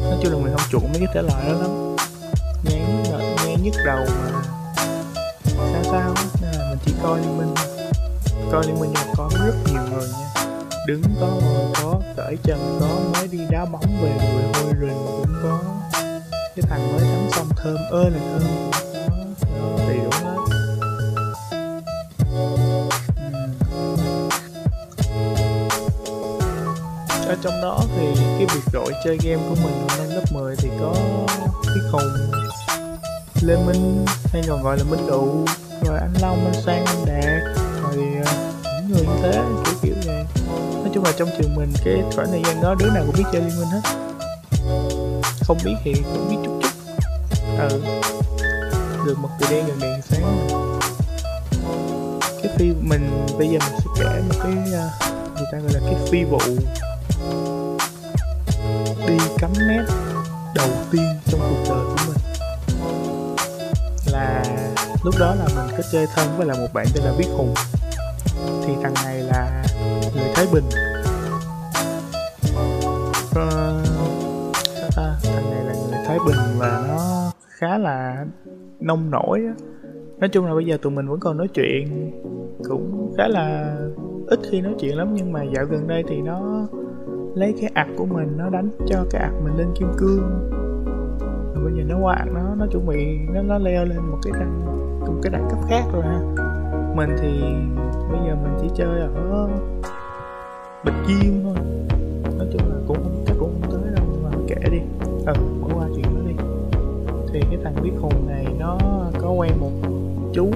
Nói 0.00 0.18
chung 0.22 0.32
là 0.32 0.38
mình 0.38 0.52
không 0.56 0.68
chuộng 0.70 0.92
mấy 0.92 1.00
cái 1.00 1.08
thể 1.14 1.22
loại 1.22 1.44
đó 1.48 1.52
lắm. 1.52 1.96
Nghe 2.64 2.80
nghe 3.46 3.56
nhức 3.62 3.74
đầu 3.86 3.98
mà. 3.98 4.42
Sao 5.44 5.82
sao? 5.84 6.14
Nên 6.42 6.52
là 6.52 6.70
mình 6.70 6.78
chỉ 6.86 6.94
coi 7.02 7.20
liên 7.20 7.38
minh 7.38 7.54
coi 8.52 8.66
liên 8.66 8.80
minh 8.80 8.92
là 8.94 9.06
có 9.16 9.30
rất 9.44 9.54
nhiều 9.66 9.82
người 9.90 10.08
nha. 10.08 10.46
Đứng 10.86 11.02
có 11.20 11.26
ngồi 11.26 11.72
có 11.82 12.00
cởi 12.16 12.36
chân 12.42 12.78
có 12.80 12.86
mới 13.12 13.28
đi 13.28 13.38
đá 13.50 13.64
bóng 13.64 14.02
về 14.02 14.10
người 14.10 14.44
hôi 14.54 14.72
rình 14.80 15.06
cũng 15.06 15.34
có. 15.42 15.58
Cái 16.32 16.62
thằng 16.62 16.92
mới 16.92 17.00
tắm 17.00 17.30
xong 17.32 17.48
thơm 17.56 17.76
ơi 17.90 18.10
là 18.10 18.18
thơm 18.32 18.70
đó, 19.60 19.84
đầy 19.88 19.96
đủ 19.96 20.10
hết. 20.10 20.36
Ừ. 22.32 22.56
Ở 27.26 27.36
trong 27.42 27.60
đó 27.62 27.80
thì 27.96 28.06
cái 28.16 28.46
việc 28.54 28.62
đội 28.72 28.92
chơi 29.04 29.18
game 29.24 29.42
của 29.48 29.56
mình 29.64 29.86
năm 29.98 30.08
lớp 30.10 30.24
10 30.32 30.56
thì 30.56 30.68
có 30.80 30.94
cái 31.62 31.90
Hùng 31.92 32.30
Lê 33.42 33.56
Minh 33.66 34.04
hay 34.32 34.42
còn 34.48 34.62
gọi 34.62 34.78
là 34.78 34.84
Minh 34.90 35.06
Đụ 35.06 35.44
rồi 35.86 35.98
anh 35.98 36.14
Long, 36.22 36.44
anh 36.44 36.62
Sang, 36.62 36.84
anh 36.84 37.04
Đạt 37.06 37.55
người 38.96 39.06
như 39.06 39.22
thế 39.22 39.32
kiểu 39.64 39.74
kiểu 39.82 39.94
vậy. 40.06 40.24
Nói 40.74 40.90
chung 40.94 41.04
là 41.04 41.12
trong 41.16 41.28
trường 41.38 41.54
mình 41.56 41.72
cái 41.84 42.02
khoảng 42.14 42.28
thời 42.30 42.42
gian 42.46 42.62
đó 42.62 42.74
đứa 42.74 42.90
nào 42.90 43.02
cũng 43.06 43.14
biết 43.18 43.24
chơi 43.32 43.42
liên 43.42 43.60
minh 43.60 43.68
hết. 43.68 43.80
Không 45.46 45.58
biết 45.64 45.74
thì 45.84 45.94
cũng 45.94 46.28
biết 46.30 46.36
chút 46.44 46.60
chút. 46.62 46.68
Ừ. 47.58 47.82
Được 49.06 49.18
một 49.18 49.28
từ 49.40 49.46
đen 49.50 49.66
gần 49.66 49.78
đèn 49.80 50.00
sáng 50.02 50.48
cái 52.42 52.52
phi 52.58 52.64
mình 52.80 53.26
bây 53.38 53.48
giờ 53.48 53.58
mình 53.58 53.78
sẽ 53.78 53.84
kể 53.98 54.22
một 54.28 54.34
cái 54.42 54.52
uh, 54.52 55.36
người 55.36 55.46
ta 55.52 55.58
gọi 55.58 55.72
là 55.72 55.80
cái 55.84 55.94
phi 56.10 56.24
vụ 56.24 56.38
đi 59.06 59.16
cắm 59.38 59.50
nét 59.68 59.84
đầu 60.54 60.68
tiên 60.92 61.20
trong 61.26 61.40
cuộc 61.40 61.74
đời 61.74 61.84
của 61.84 61.96
mình. 62.06 62.18
Là 64.12 64.44
lúc 65.02 65.14
đó 65.18 65.34
là 65.34 65.44
mình 65.56 65.76
có 65.76 65.82
chơi 65.92 66.06
thân 66.14 66.36
với 66.36 66.46
là 66.46 66.54
một 66.54 66.68
bạn 66.72 66.86
tên 66.94 67.04
là 67.04 67.12
Viết 67.18 67.28
Hùng. 67.36 67.54
Thái 70.46 70.54
Bình. 70.54 70.64
À, 73.34 73.82
sao 74.64 74.90
ta? 74.96 75.18
Thằng 75.22 75.50
này 75.50 75.64
là 75.64 75.72
người 75.72 75.98
Thái 76.06 76.18
Bình 76.26 76.36
và 76.58 76.84
nó 76.88 77.30
khá 77.48 77.78
là 77.78 78.26
nông 78.80 79.10
nổi 79.10 79.40
á. 79.46 79.54
Nói 80.18 80.28
chung 80.28 80.46
là 80.46 80.54
bây 80.54 80.66
giờ 80.66 80.76
tụi 80.82 80.92
mình 80.92 81.08
vẫn 81.08 81.20
còn 81.20 81.36
nói 81.36 81.48
chuyện 81.48 82.12
cũng 82.68 83.14
khá 83.16 83.28
là 83.28 83.76
ít 84.26 84.40
khi 84.50 84.60
nói 84.60 84.74
chuyện 84.80 84.96
lắm 84.96 85.14
nhưng 85.14 85.32
mà 85.32 85.42
dạo 85.42 85.64
gần 85.64 85.88
đây 85.88 86.04
thì 86.08 86.20
nó 86.22 86.68
lấy 87.34 87.54
cái 87.60 87.70
ạc 87.74 87.86
của 87.96 88.06
mình 88.06 88.36
nó 88.36 88.50
đánh 88.50 88.70
cho 88.86 89.04
cái 89.10 89.22
ạc 89.22 89.32
mình 89.44 89.56
lên 89.56 89.68
kim 89.78 89.88
cương. 89.98 90.50
Rồi 91.54 91.64
bây 91.64 91.72
giờ 91.76 91.82
nó 91.88 91.98
qua 92.02 92.14
ạc 92.14 92.28
nó 92.34 92.54
nó 92.58 92.66
chuẩn 92.70 92.86
bị 92.86 93.18
nó 93.34 93.42
nó 93.42 93.58
leo 93.58 93.84
lên 93.84 93.98
một 93.98 94.18
cái 94.22 94.32
đẳng 94.40 94.64
một 95.00 95.20
cái 95.22 95.30
đẳng 95.30 95.48
cấp 95.50 95.58
khác 95.68 95.82
rồi 95.92 96.02
ha. 96.02 96.20
Mình 96.94 97.10
thì 97.20 97.40
bây 98.12 98.20
giờ 98.26 98.36
mình 98.42 98.56
chỉ 98.60 98.68
chơi 98.74 99.00
ở 99.00 99.08
bịch 100.86 100.94
kim 101.08 101.42
thôi. 101.44 101.54
Nói 102.38 102.46
chung 102.52 102.70
là 102.70 102.76
cũng 102.86 102.96
không 103.02 103.24
chắc 103.26 103.36
cũng 103.38 103.60
không 103.60 103.70
tới 103.70 103.92
đâu 103.96 104.06
nhưng 104.12 104.22
mà 104.22 104.30
kể 104.48 104.70
đi. 104.70 104.78
Ừ 105.26 105.32
bỏ 105.60 105.68
qua 105.74 105.88
chuyện 105.96 106.04
đó 106.04 106.20
đi. 106.28 106.34
Thì 107.32 107.40
cái 107.40 107.58
thằng 107.64 107.74
biết 107.82 107.92
hùng 108.00 108.28
này 108.28 108.46
nó 108.58 108.78
có 109.20 109.30
quen 109.30 109.52
một 109.60 109.72
chú 110.34 110.50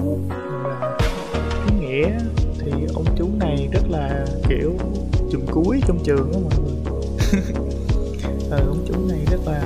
là 0.65 0.99
cái 1.39 1.79
nghĩa. 1.81 2.19
Thì 2.59 2.71
ông 2.95 3.05
chú 3.19 3.29
này 3.41 3.69
rất 3.73 3.91
là 3.91 4.27
kiểu 4.49 4.73
chùm 5.33 5.41
cuối 5.51 5.81
trong 5.87 5.99
trường 6.05 6.33
đó 6.33 6.39
mọi 6.43 6.53
người. 6.63 6.77
Ừ, 8.51 8.57
ông 8.69 8.85
chú 8.89 8.95
này 9.09 9.19
rất 9.31 9.41
là 9.47 9.63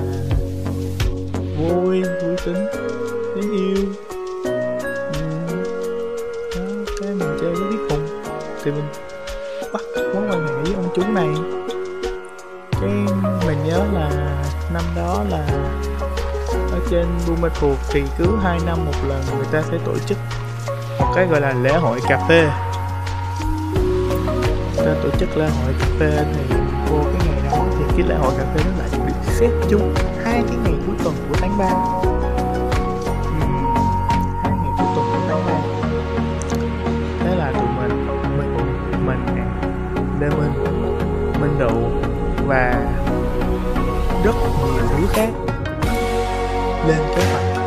vui 1.57 2.01
vui 2.01 2.35
tính 2.45 2.65
dễ 3.35 3.41
yêu. 3.41 3.75
Thì 8.63 8.71
mình 8.71 8.81
bắt 8.81 8.91
mối 8.91 9.04
chúng 10.95 11.13
này 11.13 11.27
cái 12.71 12.89
mình 13.47 13.63
nhớ 13.65 13.83
là 13.93 14.09
năm 14.73 14.83
đó 14.95 15.23
là 15.29 15.47
ở 16.71 16.79
trên 16.89 17.05
Buôn 17.27 17.41
Ma 17.41 17.49
thì 17.89 18.03
cứ 18.17 18.37
2 18.43 18.59
năm 18.65 18.85
một 18.85 18.91
lần 19.07 19.21
người 19.37 19.45
ta 19.51 19.61
sẽ 19.71 19.77
tổ 19.85 19.97
chức 20.05 20.17
một 20.99 21.11
cái 21.15 21.27
gọi 21.27 21.41
là 21.41 21.53
lễ 21.53 21.73
hội 21.73 21.99
cà 22.07 22.25
phê. 22.29 22.49
Người 24.75 24.85
ta 24.85 24.93
tổ 25.03 25.09
chức 25.19 25.37
lễ 25.37 25.49
hội 25.49 25.73
cà 25.79 25.85
phê 25.99 26.25
thì 26.33 26.55
vô 26.89 26.97
cái 27.03 27.27
ngày 27.27 27.51
đó 27.51 27.57
thì 27.77 27.85
cái 27.97 28.07
lễ 28.09 28.15
hội 28.15 28.33
cà 28.37 28.45
phê 28.55 28.63
nó 28.65 28.71
lại 28.79 28.89
bị 29.07 29.13
xếp 29.39 29.49
chung 29.69 29.93
hai 30.23 30.43
cái 30.47 30.57
ngày 30.63 30.73
cuối 30.87 30.95
tuần 31.03 31.15
của 31.29 31.35
tháng 31.41 31.57
3 31.57 32.04
và 42.45 42.73
rất 44.23 44.35
nhiều 44.65 44.83
thứ 44.89 45.07
khác 45.09 45.29
lên 46.87 46.97
kế 47.15 47.23
hoạch 47.31 47.57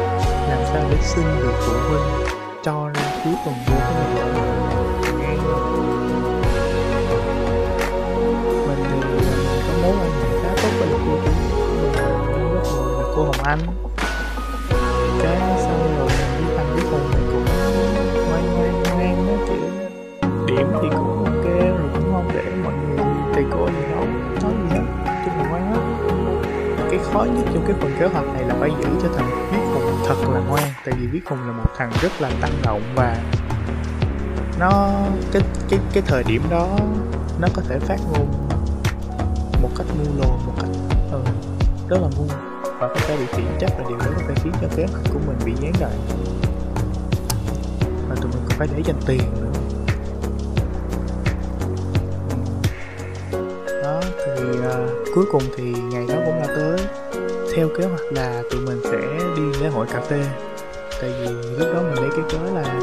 làm 0.49 0.59
sao 0.73 0.83
để 0.91 0.97
xin 1.03 1.25
được 1.41 1.53
phụ 1.61 1.73
huynh 1.73 2.27
cho 2.63 2.89
ra 2.95 3.03
cuối 3.25 3.35
tuần 3.45 3.55
của 3.67 3.73
mình. 3.73 4.15
Ngày 5.21 5.37
đó 5.37 5.59
nghe 8.69 8.95
mình 8.95 9.13
có 9.67 9.73
mối 9.83 9.93
quan 10.01 10.11
hệ 10.23 10.29
khá 10.43 10.51
tốt 10.63 10.73
với 10.79 10.89
cô 11.07 11.15
chú. 11.25 11.33
Rất 12.55 12.73
là 12.99 13.05
cô 13.17 13.23
Hồng 13.25 13.43
Anh 13.45 13.61
khó 27.19 27.25
nhất 27.25 27.45
trong 27.55 27.65
cái 27.67 27.77
phần 27.81 27.93
kế 28.01 28.07
hoạch 28.07 28.27
này 28.35 28.43
là 28.45 28.55
phải 28.61 28.71
giữ 28.81 28.89
cho 29.03 29.09
thằng 29.17 29.49
viết 29.53 29.59
hùng 29.75 29.99
thật 30.07 30.15
là 30.33 30.41
ngoan. 30.41 30.63
Tại 30.85 30.95
vì 30.99 31.07
viết 31.07 31.21
hùng 31.27 31.39
là 31.47 31.53
một 31.53 31.71
thằng 31.77 31.91
rất 32.03 32.13
là 32.21 32.31
tăng 32.41 32.53
động 32.63 32.83
và 32.95 33.17
nó 34.59 34.91
cái 35.33 35.43
cái 35.71 35.81
cái 35.93 36.03
thời 36.07 36.23
điểm 36.23 36.43
đó 36.51 36.69
nó 37.41 37.49
có 37.55 37.63
thể 37.69 37.79
phát 37.79 37.97
ngôn 38.13 38.27
một 39.63 39.69
cách 39.77 39.87
ngu 39.99 40.23
lồ 40.23 40.29
một 40.47 40.53
cách 40.61 40.71
ừ, 41.13 41.21
rất 41.89 41.97
là 42.03 42.09
ngu. 42.17 42.25
Và 42.63 42.89
có 42.89 43.01
thể 43.07 43.17
bị 43.17 43.27
khiển 43.33 43.47
trách 43.59 43.73
là 43.79 43.85
điều 43.89 43.99
đó 43.99 44.07
có 44.17 44.23
thể 44.29 44.35
khiến 44.45 44.53
cho 44.61 44.69
kế 44.77 44.87
hoạch 44.93 45.05
của 45.13 45.21
mình 45.27 45.39
bị 45.45 45.53
gián 45.61 45.73
đoạn. 45.81 45.93
Và 48.09 48.15
tụi 48.15 48.31
mình 48.33 48.43
còn 48.49 48.59
phải 48.59 48.69
để 48.77 48.83
dành 48.85 49.01
tiền 49.07 49.23
nữa. 49.41 49.53
Đó 53.83 54.01
thì 54.03 54.43
uh, 54.51 55.15
cuối 55.15 55.25
cùng 55.33 55.43
thì 55.57 55.65
ngày 55.65 56.07
đó 56.09 56.15
cũng 56.27 56.39
là 56.39 56.47
tới 56.47 56.79
theo 57.59 57.69
kế 57.69 57.85
hoạch 57.85 58.13
là 58.13 58.43
tụi 58.51 58.61
mình 58.61 58.81
sẽ 58.85 58.99
đi 59.37 59.43
lễ 59.61 59.69
hội 59.69 59.87
cà 59.93 60.01
phê. 60.01 60.25
Tại 61.01 61.11
vì 61.21 61.27
lúc 61.59 61.69
đó 61.75 61.83
mình 61.83 61.95
lấy 61.95 62.11
cái 62.11 62.25
cớ 62.33 62.39
là 62.55 62.81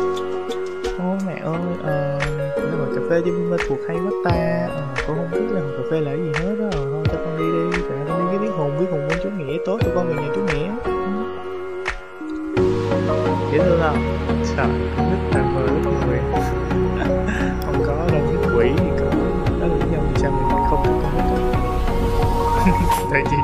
ô 1.00 1.18
mẹ 1.28 1.42
ơi 1.44 1.56
à, 1.86 2.20
lễ 2.56 2.72
hội 2.78 2.88
cà 2.96 3.02
phê 3.10 3.22
cho 3.26 3.32
mê 3.32 3.58
thuộc 3.68 3.80
hay 3.88 3.98
quá 3.98 4.12
ta. 4.26 4.32
À, 4.32 4.68
con 5.08 5.18
không 5.18 5.32
biết 5.32 5.48
lễ 5.54 5.62
hội 5.62 5.72
cà 5.78 5.84
phê 5.92 6.00
là 6.02 6.12
cái 6.12 6.20
gì 6.20 6.32
hết 6.34 6.56
đó 6.60 6.66
ờ, 6.72 6.86
thôi 6.92 7.04
cho 7.06 7.18
con 7.26 7.38
đi 7.38 7.46
đi 7.52 7.82
tại 7.90 8.00
con 8.08 8.20
đi. 8.20 8.38
Cái 8.38 8.40
biết 8.40 8.54
hùng 8.58 8.80
biết 8.80 8.86
hùng 8.92 9.08
bên 9.10 9.20
chú 9.24 9.30
nghĩa 9.30 9.58
tốt 9.66 9.78
cho 9.82 9.92
con 9.96 10.08
về 10.08 10.14
nhà 10.14 10.30
chú 10.36 10.42
nghĩa. 10.42 10.70
Dễ 13.52 13.60
thương 13.60 13.80
không? 13.82 13.98
Sợ, 14.44 14.68
nước 14.98 15.30
là 15.36 15.42
mơ 15.42 15.68
rất 15.84 15.92
người 16.08 16.20
không 17.66 17.84
có 17.88 18.08
đâu 18.12 18.22
nhất 18.32 18.52
quỷ 18.58 18.70
thì 18.78 18.90
có. 19.00 19.06
Đó 19.60 19.68
là 19.68 19.76
lý 19.76 19.92
do 19.92 20.00
vì 20.10 20.22
sao 20.22 20.32
mình 20.32 20.50
không 20.50 20.68
có 20.72 20.84
con 20.86 21.16
tại 23.12 23.24
vì 23.32 23.38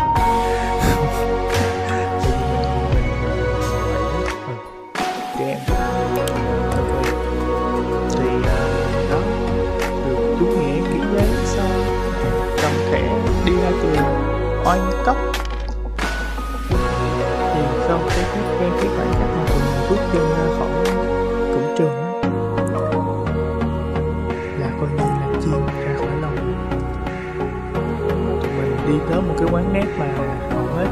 cái 29.42 29.50
quán 29.54 29.74
nét 29.74 29.86
mà 30.00 30.06
hầu 30.50 30.66
hết 30.66 30.88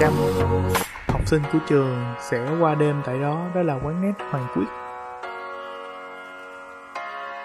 80% 0.00 0.72
học 1.08 1.26
sinh 1.26 1.42
của 1.52 1.58
trường 1.68 1.96
sẽ 2.20 2.56
qua 2.60 2.74
đêm 2.74 2.96
tại 3.06 3.18
đó. 3.18 3.46
Đó 3.54 3.62
là 3.62 3.74
quán 3.84 4.02
nét 4.02 4.12
Hoàng 4.30 4.46
Quyết. 4.54 4.66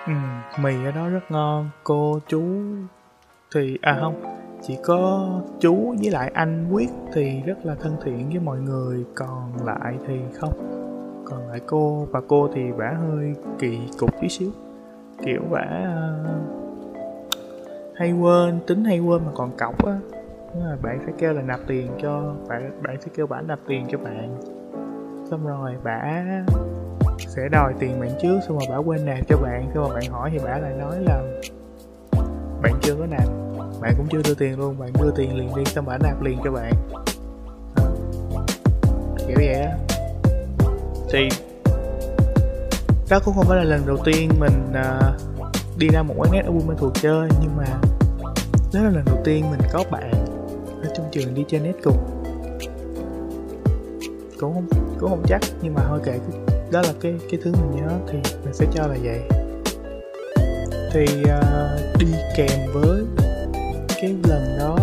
Ừ, 0.07 0.13
mì 0.61 0.85
ở 0.85 0.91
đó 0.91 1.09
rất 1.09 1.19
ngon. 1.29 1.69
Cô 1.83 2.19
chú 2.27 2.43
thì 3.55 3.77
à 3.81 3.97
không 4.01 4.23
chỉ 4.61 4.77
có 4.83 5.29
chú 5.59 5.95
với 6.01 6.11
lại 6.11 6.31
anh 6.33 6.69
quyết 6.71 6.89
thì 7.13 7.41
rất 7.45 7.65
là 7.65 7.75
thân 7.75 7.95
thiện 8.03 8.29
với 8.29 8.39
mọi 8.39 8.59
người. 8.59 9.05
Còn 9.15 9.65
lại 9.65 9.97
thì 10.07 10.19
không. 10.33 10.53
Còn 11.25 11.47
lại 11.49 11.59
cô 11.67 12.07
và 12.11 12.21
cô 12.27 12.49
thì 12.53 12.61
bả 12.77 12.93
hơi 13.07 13.33
kỳ 13.59 13.79
cục 13.99 14.21
tí 14.21 14.29
xíu. 14.29 14.49
Kiểu 15.25 15.41
bả 15.51 15.65
uh, 16.49 16.62
hay 17.95 18.11
quên 18.11 18.59
tính 18.67 18.85
hay 18.85 18.99
quên 18.99 19.25
mà 19.25 19.31
còn 19.35 19.57
cọc 19.57 19.85
á. 19.85 19.99
Là 20.55 20.77
bạn 20.81 20.99
phải 21.05 21.13
kêu 21.17 21.33
là 21.33 21.41
nạp 21.41 21.59
tiền 21.67 21.91
cho 22.01 22.35
bạn 22.47 22.81
bạn 22.83 23.01
sẽ 23.01 23.07
kêu 23.15 23.27
bạn 23.27 23.47
nạp 23.47 23.59
tiền 23.67 23.85
cho 23.91 23.97
bạn. 23.97 24.37
Xong 25.29 25.47
rồi 25.47 25.75
bả 25.83 26.23
sẽ 27.17 27.49
đòi 27.51 27.73
tiền 27.79 27.99
bạn 27.99 28.09
trước 28.21 28.39
xong 28.47 28.59
rồi 28.59 28.67
bả 28.69 28.77
quên 28.77 29.05
nạp 29.05 29.27
cho 29.27 29.37
bạn. 29.37 29.71
Xong 29.73 29.83
rồi 29.83 29.95
bạn 29.95 30.11
hỏi 30.11 30.29
thì 30.33 30.39
bả 30.45 30.57
lại 30.57 30.73
nói 30.79 30.95
là 30.99 31.23
bạn 32.61 32.73
chưa 32.81 32.95
có 32.95 33.05
nạp. 33.05 33.27
Bạn 33.81 33.93
cũng 33.97 34.07
chưa 34.09 34.21
đưa 34.25 34.33
tiền 34.33 34.59
luôn 34.59 34.79
bạn 34.79 34.89
đưa 35.01 35.11
tiền 35.15 35.35
liền 35.35 35.55
đi 35.55 35.65
xong 35.65 35.85
bả 35.85 35.97
nạp 35.97 36.21
liền 36.21 36.37
cho 36.43 36.51
bạn. 36.51 36.73
À, 37.75 37.83
kiểu 39.27 39.37
vậy 39.37 39.53
á. 39.53 39.77
Thì 41.11 41.29
đó 43.09 43.19
cũng 43.25 43.33
không 43.33 43.45
phải 43.45 43.57
là 43.57 43.63
lần 43.63 43.81
đầu 43.87 43.97
tiên 44.05 44.29
mình 44.39 44.71
uh, 44.71 45.32
đi 45.77 45.87
ra 45.87 46.03
một 46.03 46.13
quán 46.17 46.31
net 46.31 46.45
ở 46.45 46.51
Buôn 46.51 46.67
ma 46.67 46.73
Thuộc 46.77 46.93
chơi 47.01 47.29
nhưng 47.41 47.57
mà 47.57 47.65
đó 48.73 48.81
là 48.81 48.89
lần 48.89 49.05
đầu 49.05 49.17
tiên 49.23 49.45
mình 49.51 49.59
có 49.73 49.83
bạn 49.91 50.11
ở 50.83 50.89
trong 50.95 51.05
trường 51.11 51.33
đi 51.33 51.45
chơi 51.47 51.61
net 51.61 51.73
cùng 51.83 51.97
cũng 54.39 54.53
không 54.53 54.67
cũng 54.99 55.09
không 55.09 55.23
chắc 55.27 55.41
nhưng 55.61 55.73
mà 55.73 55.81
thôi 55.87 55.99
kệ 56.05 56.19
đó 56.71 56.81
là 56.81 56.93
cái 57.01 57.13
cái 57.31 57.39
thứ 57.43 57.51
mình 57.51 57.81
nhớ 57.81 57.89
thì 58.07 58.17
mình 58.43 58.53
sẽ 58.53 58.65
cho 58.73 58.87
là 58.87 58.95
vậy. 59.03 59.19
Thì 60.91 61.05
uh, 61.23 61.99
đi 61.99 62.07
kèm 62.35 62.59
với 62.73 63.03
cái 64.01 64.15
lần 64.23 64.57
đó 64.59 64.77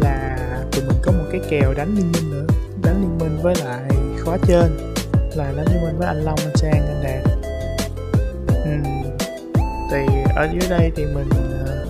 là 0.00 0.38
tụi 0.72 0.84
mình 0.84 0.96
có 1.02 1.12
một 1.12 1.24
cái 1.30 1.40
kèo 1.50 1.74
đánh 1.74 1.94
liên 1.96 2.12
minh 2.12 2.30
nữa 2.30 2.46
đánh 2.82 3.00
liên 3.00 3.18
minh 3.18 3.38
với 3.42 3.54
lại 3.64 3.82
khóa 4.24 4.38
trên 4.46 4.70
là 5.34 5.52
đánh 5.56 5.66
liên 5.72 5.82
minh 5.82 5.98
với 5.98 6.06
anh 6.06 6.24
Long 6.24 6.38
anh 6.38 6.56
Sang 6.56 6.86
anh 6.86 7.02
Đạt. 7.02 7.24
Uhm 8.48 9.03
thì 9.94 10.06
ở 10.36 10.48
dưới 10.52 10.70
đây 10.70 10.92
thì 10.96 11.04
mình 11.04 11.28
ờ, 11.66 11.86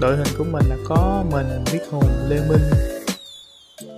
đội 0.00 0.16
hình 0.16 0.34
của 0.38 0.44
mình 0.44 0.68
là 0.68 0.76
có 0.88 1.24
mình 1.32 1.64
Viết 1.72 1.80
Hùng, 1.90 2.08
Lê 2.28 2.40
Minh. 2.48 2.70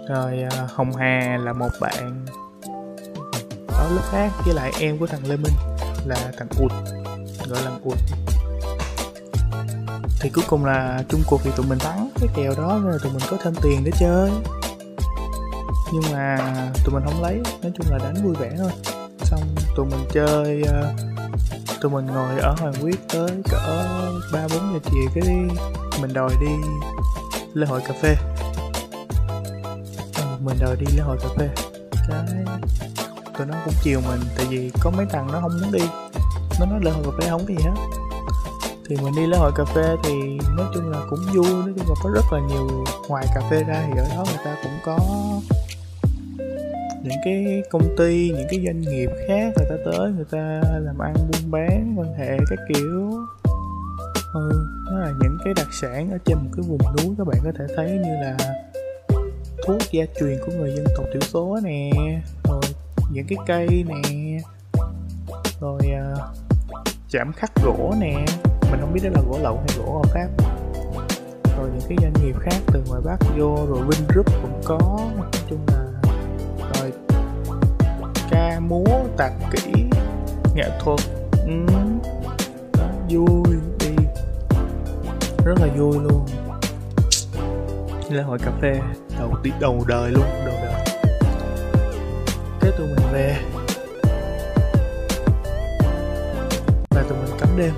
Rồi 0.09 0.43
ờ, 0.51 0.67
Hồng 0.75 0.93
Hà 0.97 1.39
là 1.45 1.53
một 1.53 1.69
bạn. 1.81 2.27
Ở 3.69 3.91
lớp 3.91 4.03
khác 4.11 4.31
với 4.45 4.55
lại 4.55 4.73
em 4.81 4.99
của 4.99 5.07
thằng 5.07 5.21
Lê 5.29 5.37
Minh 5.37 5.53
là 6.07 6.17
thằng 6.39 6.49
ụt, 6.61 6.73
gọi 7.49 7.63
là 7.65 7.71
ụt. 7.85 7.99
Thì 10.21 10.31
cuối 10.31 10.45
cùng 10.49 10.65
là 10.65 11.03
chung 11.09 11.23
cuộc 11.27 11.41
thì 11.45 11.51
tụi 11.57 11.67
mình 11.67 11.79
thắng 11.79 12.11
cái 12.21 12.29
kèo 12.35 12.53
đó, 12.59 12.81
nên 12.83 12.93
là 12.93 12.99
tụi 13.03 13.13
mình 13.13 13.23
có 13.31 13.37
thêm 13.45 13.55
tiền 13.63 13.85
để 13.85 13.91
chơi. 13.99 14.31
Nhưng 15.93 16.13
mà 16.13 16.39
tụi 16.85 16.95
mình 16.95 17.03
không 17.05 17.23
lấy, 17.23 17.41
nói 17.63 17.73
chung 17.75 17.87
là 17.91 17.99
đánh 17.99 18.25
vui 18.25 18.35
vẻ 18.35 18.51
thôi. 18.59 18.71
Xong 19.19 19.41
tụi 19.77 19.87
mình 19.87 20.05
chơi 20.13 20.63
ờ, 20.63 20.93
tụi 21.81 21.91
mình 21.91 22.07
ngồi 22.07 22.41
ở 22.41 22.55
hoàng 22.59 22.75
quyết 22.83 23.09
tới 23.09 23.31
cỡ 23.51 23.87
ba, 24.33 24.47
bốn 24.49 24.73
giờ 24.73 24.79
chiều 24.85 25.11
cái 25.15 25.25
mình 26.01 26.13
đòi 26.13 26.31
đi 26.41 26.51
lễ 27.55 27.67
hội 27.67 27.81
cà 27.89 27.95
phê. 28.03 28.17
Ừ, 30.17 30.25
mình 30.41 30.57
đòi 30.61 30.77
đi 30.77 30.87
lễ 30.97 31.03
hội 31.03 31.17
cà 31.23 31.29
phê. 31.39 31.49
Cái, 32.09 32.45
tụi 33.39 33.47
nó 33.47 33.55
cũng 33.65 33.75
chiều 33.83 34.01
mình, 34.09 34.21
tại 34.37 34.47
vì 34.51 34.71
có 34.81 34.91
mấy 34.91 35.07
thằng 35.11 35.33
nó 35.33 35.41
không 35.41 35.61
muốn 35.61 35.73
đi. 35.73 35.85
Nó 36.61 36.67
nói 36.67 36.81
lễ 36.83 36.91
hội 36.91 37.05
cà 37.05 37.11
phê 37.21 37.27
không 37.31 37.47
có 37.47 37.55
gì 37.55 37.65
hết. 37.65 37.75
Thì 38.89 38.97
mình 38.97 39.15
đi 39.17 39.27
lễ 39.27 39.39
hội 39.39 39.53
cà 39.57 39.65
phê 39.65 39.97
thì 40.05 40.39
nói 40.57 40.67
chung 40.75 40.91
là 40.91 40.99
cũng 41.11 41.21
vui, 41.35 41.53
nói 41.53 41.73
chung 41.77 41.89
là 41.89 41.95
có 42.05 42.11
rất 42.15 42.25
là 42.33 42.41
nhiều 42.49 42.85
ngoài 43.09 43.27
cà 43.35 43.41
phê 43.51 43.65
ra 43.65 43.85
thì 43.87 44.01
ở 44.01 44.09
đó 44.09 44.25
người 44.27 44.45
ta 44.45 44.57
cũng 44.63 44.79
có 44.85 44.99
những 47.03 47.19
cái 47.25 47.63
công 47.71 47.97
ty 47.97 48.31
những 48.37 48.47
cái 48.51 48.63
doanh 48.67 48.81
nghiệp 48.81 49.11
khác 49.29 49.53
người 49.57 49.67
ta 49.69 49.77
tới 49.85 50.13
người 50.13 50.25
ta 50.31 50.63
làm 50.81 50.99
ăn 50.99 51.15
buôn 51.15 51.51
bán 51.51 51.95
quan 51.97 52.15
hệ 52.15 52.39
các 52.51 52.59
kiểu. 52.69 53.11
Ừ, 54.35 54.51
đó 54.91 54.99
là 54.99 55.13
những 55.21 55.39
cái 55.45 55.55
đặc 55.57 55.67
sản 55.81 56.11
ở 56.11 56.19
trên 56.25 56.39
một 56.39 56.51
cái 56.57 56.65
vùng 56.69 56.79
núi 56.97 57.15
các 57.19 57.27
bạn 57.27 57.39
có 57.45 57.53
thể 57.59 57.65
thấy 57.77 57.91
như 57.91 58.15
là 58.23 58.37
thuốc 59.67 59.79
gia 59.93 60.05
truyền 60.21 60.39
của 60.47 60.53
người 60.53 60.71
dân 60.77 60.87
tộc 60.97 61.07
thiểu 61.13 61.21
số 61.21 61.59
nè 61.65 61.91
rồi 62.45 62.61
những 63.13 63.27
cái 63.29 63.39
cây 63.47 63.85
nè 63.89 64.39
rồi 65.61 65.79
uh, 66.13 66.19
chạm 67.11 67.33
khắc 67.33 67.53
gỗ 67.65 67.95
nè. 68.01 68.25
Mình 68.71 68.81
không 68.81 68.93
biết 68.93 69.01
đó 69.05 69.11
là 69.15 69.23
gỗ 69.29 69.39
lậu 69.43 69.57
hay 69.57 69.79
gỗ 69.79 69.93
hợp 69.93 70.11
pháp 70.15 70.29
rồi 71.59 71.69
những 71.73 71.89
cái 71.89 71.99
doanh 72.03 72.25
nghiệp 72.25 72.37
khác 72.41 72.59
từ 72.67 72.83
ngoài 72.89 73.01
bắc 73.05 73.19
vô 73.39 73.67
rồi 73.69 73.79
Vingroup 73.89 74.27
cũng 74.43 74.61
có. 74.65 74.79
Nói 75.17 75.27
chung 75.51 75.61
là 75.67 75.88
ca 78.31 78.61
múa 78.61 79.05
tạp 79.17 79.33
kỹ 79.51 79.73
nghệ 80.55 80.71
thuật 80.81 81.01
ừ. 81.47 81.67
đó, 82.79 82.85
vui 83.09 83.57
đi. 83.81 84.05
Rất 85.45 85.55
là 85.61 85.67
vui 85.77 85.95
luôn. 86.03 86.27
Lễ 88.11 88.23
hội 88.23 88.39
cà 88.39 88.51
phê 88.63 88.81
đầu 89.19 89.31
tiên 89.43 89.53
đầu 89.61 89.85
đời 89.89 90.11
luôn 90.11 90.25
đầu 90.47 90.55
đời. 90.63 90.85
Cái 92.61 92.73
tụi 92.79 92.87
mình 92.87 93.07
về. 93.13 93.37
Và 96.91 97.03
tụi 97.09 97.19
mình 97.19 97.37
cắm 97.41 97.49
đêm. 97.57 97.73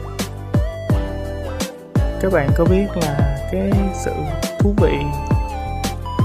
Các 2.20 2.32
bạn 2.32 2.50
có 2.56 2.64
biết 2.64 2.86
là 2.96 3.38
cái 3.52 3.70
sự 4.04 4.12
thú 4.58 4.74
vị 4.76 4.92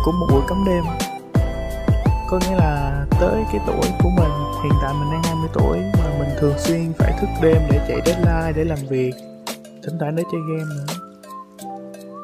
của 0.05 0.11
một 0.11 0.27
buổi 0.31 0.41
cắm 0.49 0.65
đêm 0.65 1.04
có 2.29 2.39
nghĩa 2.39 2.55
là 2.55 3.05
tới 3.19 3.43
cái 3.51 3.61
tuổi 3.67 3.91
của 4.03 4.09
mình, 4.09 4.31
hiện 4.63 4.73
tại 4.81 4.93
mình 4.93 5.11
đang 5.11 5.23
20 5.23 5.49
tuổi 5.53 5.77
mà 5.77 6.19
mình 6.19 6.29
thường 6.39 6.59
xuyên 6.59 6.93
phải 6.97 7.13
thức 7.21 7.27
đêm 7.41 7.61
để 7.71 7.79
chạy 7.87 7.97
deadline, 8.05 8.51
để 8.55 8.63
làm 8.63 8.77
việc, 8.89 9.13
thỉnh 9.83 9.97
thoảng 9.99 10.15
để 10.15 10.23
chơi 10.31 10.41
game 10.49 10.69
nữa. 10.69 10.85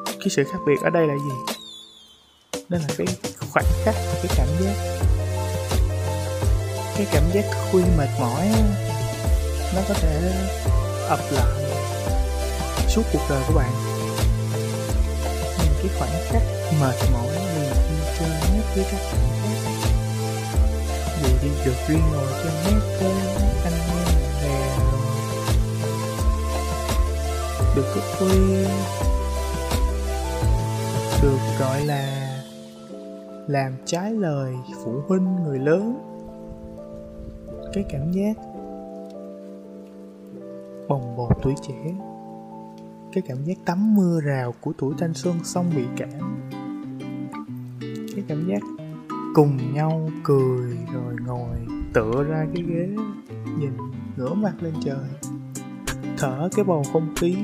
Cái 0.04 0.28
sự 0.30 0.44
khác 0.44 0.58
biệt 0.66 0.80
ở 0.82 0.90
đây 0.90 1.06
là 1.06 1.14
gì? 1.14 1.54
Đó 2.68 2.78
là 2.78 2.94
cái 2.98 3.06
khoảnh 3.52 3.64
khắc 3.84 3.94
và 3.94 4.14
cái 4.22 4.32
cảm 4.36 4.46
giác. 4.60 4.74
Cái 6.96 7.06
cảm 7.12 7.22
giác 7.32 7.44
khuya 7.70 7.84
mệt 7.98 8.08
mỏi 8.20 8.48
nó 9.74 9.80
có 9.88 9.94
thể 9.94 10.32
ập 11.08 11.20
lại 11.30 11.62
suốt 12.88 13.02
cuộc 13.12 13.22
đời 13.30 13.42
của 13.48 13.54
bạn. 13.54 13.72
Những 15.58 15.74
cái 15.82 15.88
khoảnh 15.98 16.22
khắc 16.24 16.42
mệt 16.80 16.96
mỏi 17.12 17.26
như 17.26 17.62
là 17.62 17.74
đi 17.90 17.96
chơi 18.18 18.30
nhất 18.56 18.64
với 18.74 18.84
các 18.90 19.00
bạn 19.12 19.28
khác 19.42 19.61
đi 21.42 21.48
được 21.64 21.74
riêng 21.88 22.02
ngồi 22.12 22.26
trên 22.42 22.52
mép 22.64 22.82
với 23.00 23.10
anh 23.64 23.72
em 23.88 24.06
bè 24.42 24.76
được 27.76 27.84
thức 27.94 28.02
khuya. 28.18 28.68
Được 31.22 31.38
gọi 31.60 31.84
là 31.84 32.28
làm 33.46 33.72
trái 33.84 34.12
lời 34.12 34.54
phụ 34.84 35.00
huynh 35.08 35.36
người 35.44 35.58
lớn. 35.58 35.98
Cái 37.72 37.84
cảm 37.90 38.12
giác 38.12 38.34
bồng 40.88 41.16
bột 41.16 41.32
tuổi 41.42 41.54
trẻ. 41.68 41.94
Cái 43.12 43.22
cảm 43.28 43.44
giác 43.44 43.56
tắm 43.64 43.94
mưa 43.96 44.20
rào 44.20 44.54
của 44.60 44.72
tuổi 44.78 44.94
thanh 44.98 45.14
xuân 45.14 45.44
xong 45.44 45.70
bị 45.76 45.82
cảm 45.96 46.48
cái 48.14 48.24
cảm 48.28 48.48
giác 48.48 48.81
cùng 49.34 49.74
nhau 49.74 50.10
cười 50.24 50.76
rồi 50.92 51.14
ngồi 51.26 51.56
tựa 51.92 52.24
ra 52.28 52.46
cái 52.54 52.64
ghế, 52.68 52.88
nhìn 53.58 53.72
ngửa 54.16 54.34
mặt 54.34 54.52
lên 54.60 54.74
trời, 54.84 55.08
thở 56.18 56.48
cái 56.56 56.64
bầu 56.64 56.82
không 56.92 57.14
khí, 57.16 57.36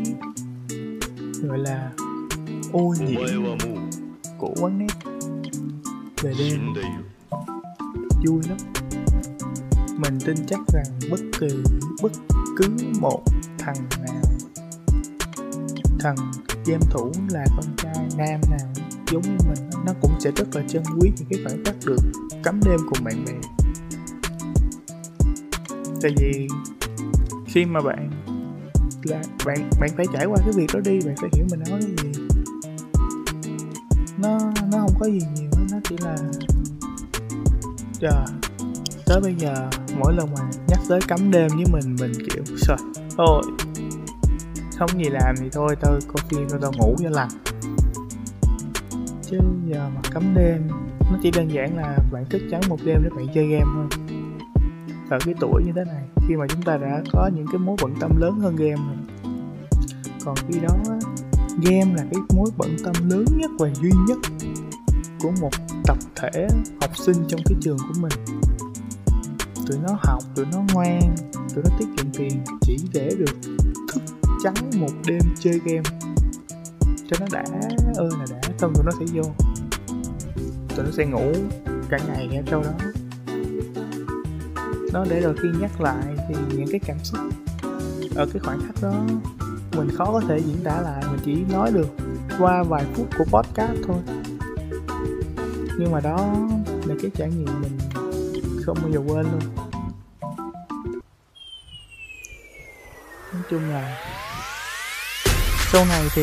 gọi 1.43 1.59
là 1.59 1.93
ô 2.73 2.95
nhiễm 3.01 3.59
của 4.39 4.55
quán 4.61 4.79
nét. 4.79 5.11
Về 6.23 6.35
đêm, 6.39 6.61
vui 8.27 8.41
lắm. 8.49 8.59
Mình 9.99 10.19
tin 10.25 10.37
chắc 10.47 10.61
rằng 10.73 11.11
bất 11.11 11.21
kỳ, 11.41 11.49
bất 12.03 12.13
cứ 12.57 12.69
một 13.01 13.23
thằng 13.59 13.89
nào, 14.03 14.23
thằng 16.01 16.17
game 16.69 16.85
thủ 16.91 17.13
là 17.31 17.45
con 17.57 17.67
trai 17.77 18.09
nam 18.17 18.41
nào 18.51 18.69
giống 19.13 19.23
như 19.23 19.37
mình, 19.49 19.71
nó 19.87 19.93
cũng 20.01 20.13
sẽ 20.21 20.31
rất 20.37 20.57
là 20.57 20.63
trân 20.69 20.83
quý 21.01 21.13
những 21.17 21.29
cái 21.31 21.41
khoảnh 21.45 21.65
khắc 21.65 21.75
được 21.87 21.99
cắm 22.45 22.61
đêm 22.65 22.81
cùng 22.91 23.05
bạn 23.05 23.25
bè. 23.25 23.33
Tại 26.03 26.13
vì 26.17 26.49
khi 27.47 27.65
mà 27.65 27.81
bạn 27.81 28.11
là, 29.03 29.23
bạn 29.47 29.71
bạn 29.81 29.91
phải 29.97 30.07
trải 30.13 30.27
qua 30.27 30.37
cái 30.39 30.53
việc 30.53 30.67
đó 30.75 30.81
đi, 30.85 31.01
bạn 31.07 31.15
phải 31.21 31.31
hiểu 31.33 31.47
mình 31.51 31.61
nói 31.71 31.81
cái 31.81 32.13
gì. 32.13 32.23
Nó 34.19 34.39
nó 34.73 34.79
không 34.79 34.95
có 35.01 35.07
gì 35.07 35.21
nhiều 35.35 35.51
nó 35.71 35.79
chỉ 35.89 35.97
là, 36.01 36.17
trời, 38.01 38.25
tới 39.07 39.21
bây 39.21 39.35
giờ 39.35 39.71
mỗi 39.99 40.13
lần 40.15 40.29
mà 40.39 40.51
nhắc 40.69 40.81
tới 40.89 41.01
cắm 41.09 41.31
đêm 41.31 41.49
với 41.49 41.65
mình 41.73 41.97
mình 42.01 42.13
kiểu, 42.15 42.45
trời 42.67 42.77
ôi 43.17 43.43
không 44.79 44.91
gì 44.99 45.11
làm 45.11 45.35
thì 45.41 45.49
thôi, 45.53 45.77
tao, 45.81 45.99
coi 46.09 46.25
phim 46.29 46.61
tao 46.61 46.73
ngủ 46.77 46.97
cho 47.03 47.11
lành. 47.11 47.29
Chứ 49.23 49.39
giờ 49.67 49.91
mà 49.95 50.01
cấm 50.11 50.35
đêm, 50.35 50.69
nó 51.01 51.19
chỉ 51.23 51.31
đơn 51.31 51.53
giản 51.53 51.77
là 51.77 51.99
bạn 52.13 52.25
thức 52.31 52.43
trắng 52.51 52.61
một 52.69 52.79
đêm 52.85 53.01
để 53.05 53.11
bạn 53.17 53.27
chơi 53.35 53.47
game 53.47 53.67
thôi. 53.75 53.87
Ở 55.11 55.19
cái 55.25 55.35
tuổi 55.41 55.63
như 55.67 55.73
thế 55.77 55.85
này, 55.85 56.03
khi 56.29 56.37
mà 56.37 56.47
chúng 56.49 56.63
ta 56.63 56.77
đã 56.77 57.03
có 57.13 57.31
những 57.35 57.47
cái 57.53 57.59
mối 57.59 57.77
bận 57.83 57.95
tâm 58.01 58.11
lớn 58.21 58.41
hơn 58.41 58.57
game 58.57 58.75
rồi. 58.75 59.33
Còn 60.25 60.35
khi 60.49 60.61
đó, 60.61 60.77
game 61.63 61.95
là 61.95 62.05
cái 62.13 62.23
mối 62.37 62.51
bận 62.57 62.77
tâm 62.85 62.95
lớn 63.11 63.25
nhất 63.37 63.51
và 63.59 63.71
duy 63.75 63.91
nhất 64.09 64.19
của 65.21 65.31
một 65.41 65.51
tập 65.85 65.97
thể 66.17 66.49
học 66.81 66.97
sinh 66.97 67.17
trong 67.29 67.41
cái 67.45 67.59
trường 67.61 67.79
của 67.79 68.01
mình. 68.01 68.43
Tụi 69.67 69.79
nó 69.83 69.99
học, 70.03 70.23
tụi 70.35 70.47
nó 70.53 70.63
ngoan, 70.73 71.01
tụi 71.55 71.65
nó 71.65 71.71
tiết 71.79 71.87
kiệm 71.97 72.13
tiền 72.13 72.41
chỉ 72.61 72.77
để 72.93 73.11
được 73.19 73.37
thức 73.93 74.03
trắng 74.45 74.55
một 74.77 74.93
đêm 75.07 75.21
chơi 75.41 75.61
game. 75.65 75.83
Cho 77.11 77.17
nó 77.21 77.27
đã 77.33 77.45
ơi 77.97 78.09
là 78.19 78.27
đã, 78.31 78.41
xong 78.59 78.73
tụi 78.75 78.85
nó 78.85 78.93
sẽ 79.01 79.07
vô. 79.13 79.23
Tụi 80.77 80.85
nó 80.85 80.91
sẽ 80.93 81.07
ngủ 81.07 81.33
cả 81.89 81.99
ngày 82.07 82.27
ngay 82.27 82.43
sau 82.51 82.63
đó. 82.63 82.71
Nó 84.93 85.05
để 85.11 85.21
rồi 85.21 85.35
khi 85.43 85.49
nhắc 85.61 85.81
lại 85.81 86.05
thì 86.29 86.35
những 86.57 86.69
cái 86.71 86.81
cảm 86.87 86.99
xúc 87.05 87.21
ở 88.17 88.27
cái 88.33 88.41
khoảnh 88.45 88.61
khắc 88.67 88.83
đó, 88.83 89.05
mình 89.77 89.91
khó 89.97 90.05
có 90.05 90.21
thể 90.29 90.39
diễn 90.39 90.65
tả 90.65 90.81
lại, 90.81 91.05
mình 91.11 91.21
chỉ 91.25 91.45
nói 91.53 91.73
được 91.73 91.89
qua 92.39 92.63
vài 92.63 92.85
phút 92.95 93.09
của 93.19 93.25
podcast 93.25 93.73
thôi. 93.87 93.97
Nhưng 95.79 95.93
mà 95.93 96.01
đó 96.01 96.17
là 96.87 96.95
cái 97.03 97.11
trải 97.17 97.29
nghiệm 97.29 97.61
mình 97.63 97.79
không 98.67 98.79
bao 98.83 98.91
giờ 98.91 98.99
quên 98.99 99.27
luôn. 99.33 99.41
Nói 103.33 103.43
chung 103.51 103.71
là 103.71 104.08
sau 105.73 105.85
này 105.85 106.03
thì 106.15 106.23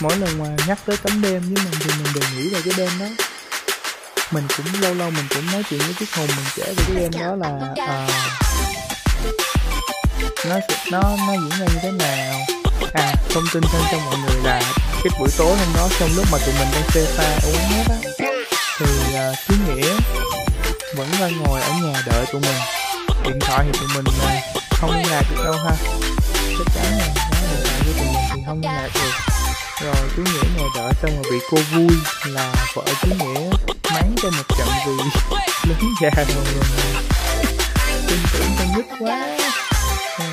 mỗi 0.00 0.16
lần 0.16 0.38
mà 0.38 0.64
nhắc 0.66 0.78
tới 0.86 0.96
cắm 0.96 1.22
đêm 1.22 1.40
với 1.40 1.64
mình 1.64 1.80
thì 1.80 1.90
mình 2.02 2.12
đều 2.14 2.24
nghĩ 2.36 2.48
về 2.48 2.60
cái 2.64 2.74
đêm 2.76 2.90
đó. 3.00 3.06
Mình 4.30 4.46
cũng 4.56 4.66
lâu 4.80 4.94
lâu 4.94 5.10
mình 5.10 5.26
cũng 5.34 5.52
nói 5.52 5.62
chuyện 5.70 5.80
với 5.80 5.94
chiếc 5.98 6.14
hùng 6.14 6.26
mình 6.26 6.46
kể 6.56 6.74
về 6.76 6.84
cái 6.86 6.96
đêm 6.96 7.10
đó 7.20 7.36
là 7.36 7.48
à, 7.86 8.06
nó 10.48 10.56
nó 10.90 11.00
nó 11.00 11.32
diễn 11.32 11.60
ra 11.60 11.66
như 11.66 11.78
thế 11.82 11.90
nào. 11.90 12.40
À 12.94 13.14
thông 13.34 13.44
tin 13.52 13.62
thêm 13.72 13.82
cho 13.92 13.98
mọi 13.98 14.16
người 14.18 14.42
là 14.44 14.62
cái 15.04 15.18
buổi 15.18 15.28
tối 15.38 15.56
hôm 15.56 15.68
đó 15.76 15.88
trong 15.98 16.10
lúc 16.16 16.26
mà 16.32 16.38
tụi 16.38 16.54
mình 16.58 16.68
đang 16.72 16.90
phê 16.90 17.06
pha 17.16 17.24
ở 17.24 17.52
quán 17.54 17.84
á 17.88 17.96
thì 18.78 18.86
à, 19.14 19.30
uh, 19.30 19.38
chú 19.48 19.54
nghĩa 19.66 19.94
vẫn 20.96 21.08
đang 21.20 21.42
ngồi 21.42 21.60
ở 21.60 21.70
nhà 21.70 22.02
đợi 22.06 22.26
tụi 22.32 22.40
mình. 22.40 22.56
Điện 23.24 23.38
thoại 23.40 23.64
thì 23.72 23.78
tụi 23.78 23.88
mình 23.94 24.04
uh, 24.06 24.62
không 24.70 24.90
liên 24.90 25.10
lạc 25.10 25.22
được 25.30 25.44
đâu 25.44 25.54
ha. 25.54 25.72
Chắc 26.58 26.66
chắn 26.74 26.98
là 26.98 27.31
với 27.92 28.04
tụi 28.04 28.14
mình 28.14 28.24
thì 28.34 28.42
không 28.46 28.60
liên 28.60 28.70
lạc 28.70 28.90
được. 28.94 29.10
Rồi 29.80 29.94
chú 30.16 30.22
nghĩa 30.22 30.48
ngồi 30.58 30.68
đợi 30.76 30.92
xong 31.02 31.10
rồi 31.14 31.32
bị 31.32 31.38
cô 31.50 31.58
vui 31.72 31.96
là 32.26 32.54
vợ 32.74 32.82
chú 33.02 33.08
nghĩa 33.08 33.50
mắng 33.92 34.14
cho 34.22 34.30
một 34.30 34.56
trận 34.58 34.68
vì 34.86 34.92
lớn 35.68 35.94
già 36.02 36.10
rồi 36.16 36.44
rồi 36.54 36.64
tin 38.08 38.18
tưởng 38.32 38.50
con 38.58 38.68
nít 38.76 38.84
quá. 39.00 39.38
À, 40.18 40.28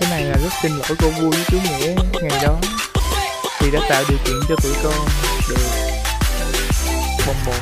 cái 0.00 0.10
này 0.10 0.22
là 0.22 0.36
rất 0.42 0.52
xin 0.62 0.72
lỗi 0.72 0.96
cô 0.98 1.08
vui 1.08 1.30
với 1.30 1.44
chú 1.46 1.56
nghĩa 1.56 1.94
ngày 2.22 2.42
đó. 2.42 2.56
Vì 3.60 3.70
đã 3.70 3.80
tạo 3.88 4.04
điều 4.08 4.18
kiện 4.24 4.40
cho 4.48 4.56
tụi 4.62 4.72
con 4.82 5.08
được 5.48 5.56
bồng 7.26 7.36
bột. 7.46 7.60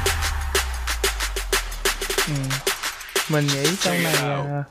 Ừ. 2.29 2.35
mình 3.29 3.47
nghĩ 3.47 3.77
sau 3.81 3.95
này 3.95 4.15
à, 4.15 4.63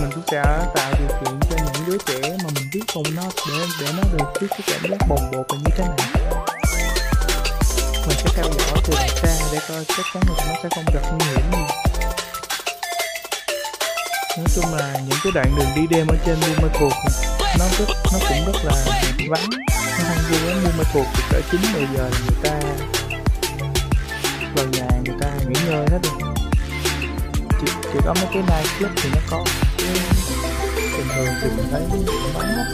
mình 0.00 0.10
cũng 0.14 0.22
sẽ 0.30 0.42
tạo 0.74 0.92
điều 0.98 1.08
kiện 1.08 1.40
cho 1.50 1.56
những 1.56 1.84
đứa 1.86 1.98
trẻ 2.06 2.36
mà 2.44 2.50
mình 2.54 2.70
biết 2.72 2.80
cùng 2.94 3.14
nó 3.14 3.22
để 3.48 3.66
để 3.80 3.86
nó 3.96 4.02
được 4.12 4.40
biết 4.40 4.46
cái 4.50 4.60
cảm 4.66 4.90
giác 4.90 5.08
bồng 5.08 5.30
bột 5.32 5.46
là 5.50 5.58
như 5.58 5.70
thế 5.76 5.84
này 5.84 6.08
mình 8.06 8.16
sẽ 8.18 8.30
theo 8.34 8.44
dõi 8.44 8.78
từ 8.84 8.94
đằng 8.96 9.08
xa 9.22 9.46
để 9.52 9.58
coi 9.68 9.84
chắc 9.88 10.06
chắn 10.14 10.22
là 10.28 10.44
nó 10.48 10.54
sẽ 10.62 10.68
không 10.74 10.84
gặp 10.94 11.00
nguy 11.12 11.26
hiểm 11.26 11.52
gì. 11.52 11.58
Nói 14.36 14.46
chung 14.54 14.74
là 14.74 14.92
những 15.08 15.18
cái 15.22 15.32
đoạn 15.34 15.54
đường 15.56 15.68
đi 15.76 15.82
đêm 15.90 16.06
ở 16.06 16.16
trên 16.26 16.36
Buôn 16.40 16.56
Ma 16.62 16.68
thuộc 16.78 16.92
nó 17.58 17.64
rất 17.78 17.88
nó 18.12 18.18
cũng 18.28 18.52
rất 18.52 18.64
là 18.64 18.74
vắng. 19.28 19.50
Nó 19.98 20.04
không 20.08 20.24
vui 20.30 20.40
lắm 20.40 20.64
Buôn 20.64 20.76
Ma 20.78 20.84
thuộc 20.92 21.06
thì 21.14 21.22
cỡ 21.30 21.40
chín 21.50 21.60
mười 21.72 21.86
giờ 21.96 22.08
là 22.12 22.18
người 22.26 22.36
ta 22.42 22.60
vào 24.56 24.66
nhà 24.66 24.88
người 25.04 25.16
ta 25.20 25.28
nghỉ 25.48 25.60
ngơi 25.66 25.86
hết 25.90 25.98
rồi. 26.02 26.32
Chỉ, 27.60 27.72
chỉ 27.82 27.98
có 28.04 28.14
mấy 28.14 28.26
cái 28.32 28.42
night 28.42 28.78
club 28.78 28.92
thì 28.96 29.10
nó 29.14 29.20
có 29.30 29.44
bình 29.78 31.08
thường 31.14 31.34
thì 31.42 31.48
mình 31.56 31.66
thấy 31.70 31.82
cũng 31.90 32.32
vắng 32.34 32.46
hết 32.46 32.64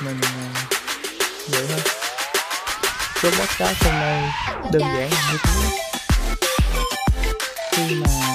mình 0.00 0.20
ờ, 0.22 0.28
vậy 1.48 1.66
thôi. 1.68 1.80
Số 3.22 3.30
podcast 3.30 3.84
hôm 3.84 3.94
nay 3.94 4.30
đơn 4.72 4.82
giản 4.82 5.10
là 5.10 5.32
như 5.32 5.38
thế 5.44 5.78
khi 7.72 7.94
mà 7.94 8.33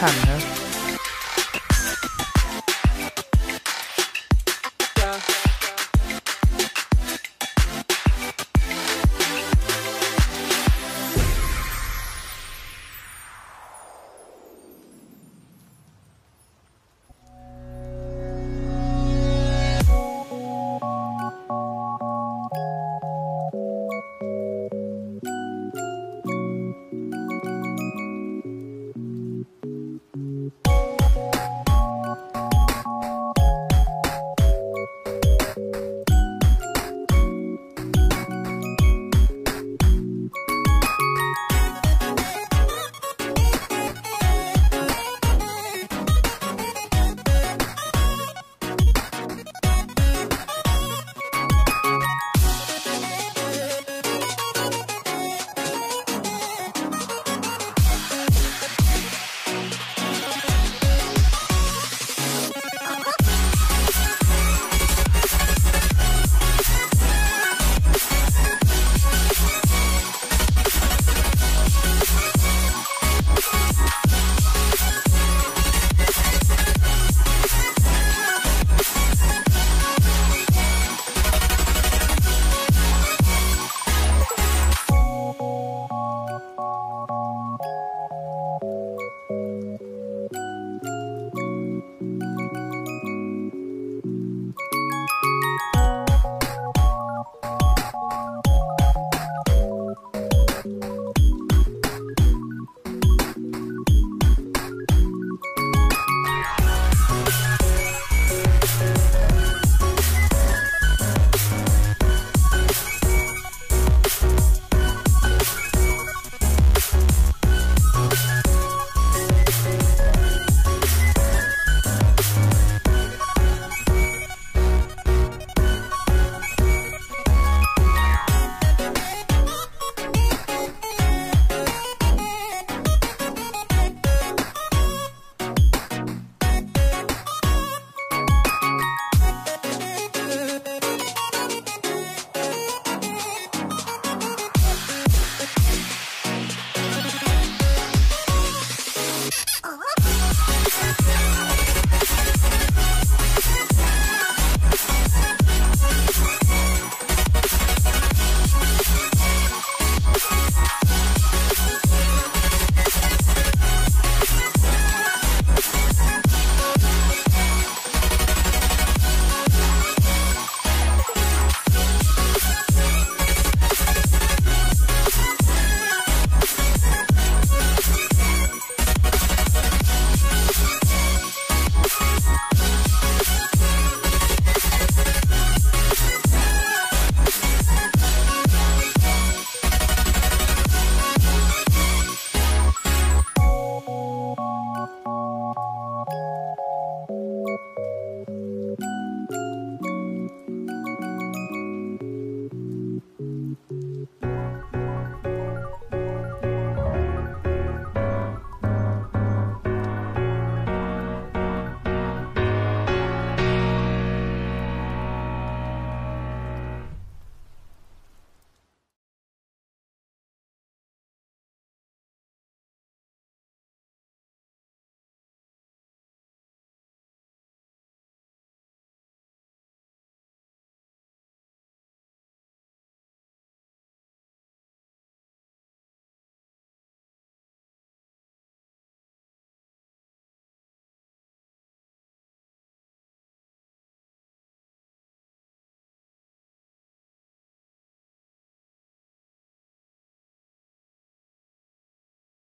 có 0.00 0.06
lẽ 0.06 0.12
đó 0.26 0.32
là 0.32 0.35
sự 0.35 0.35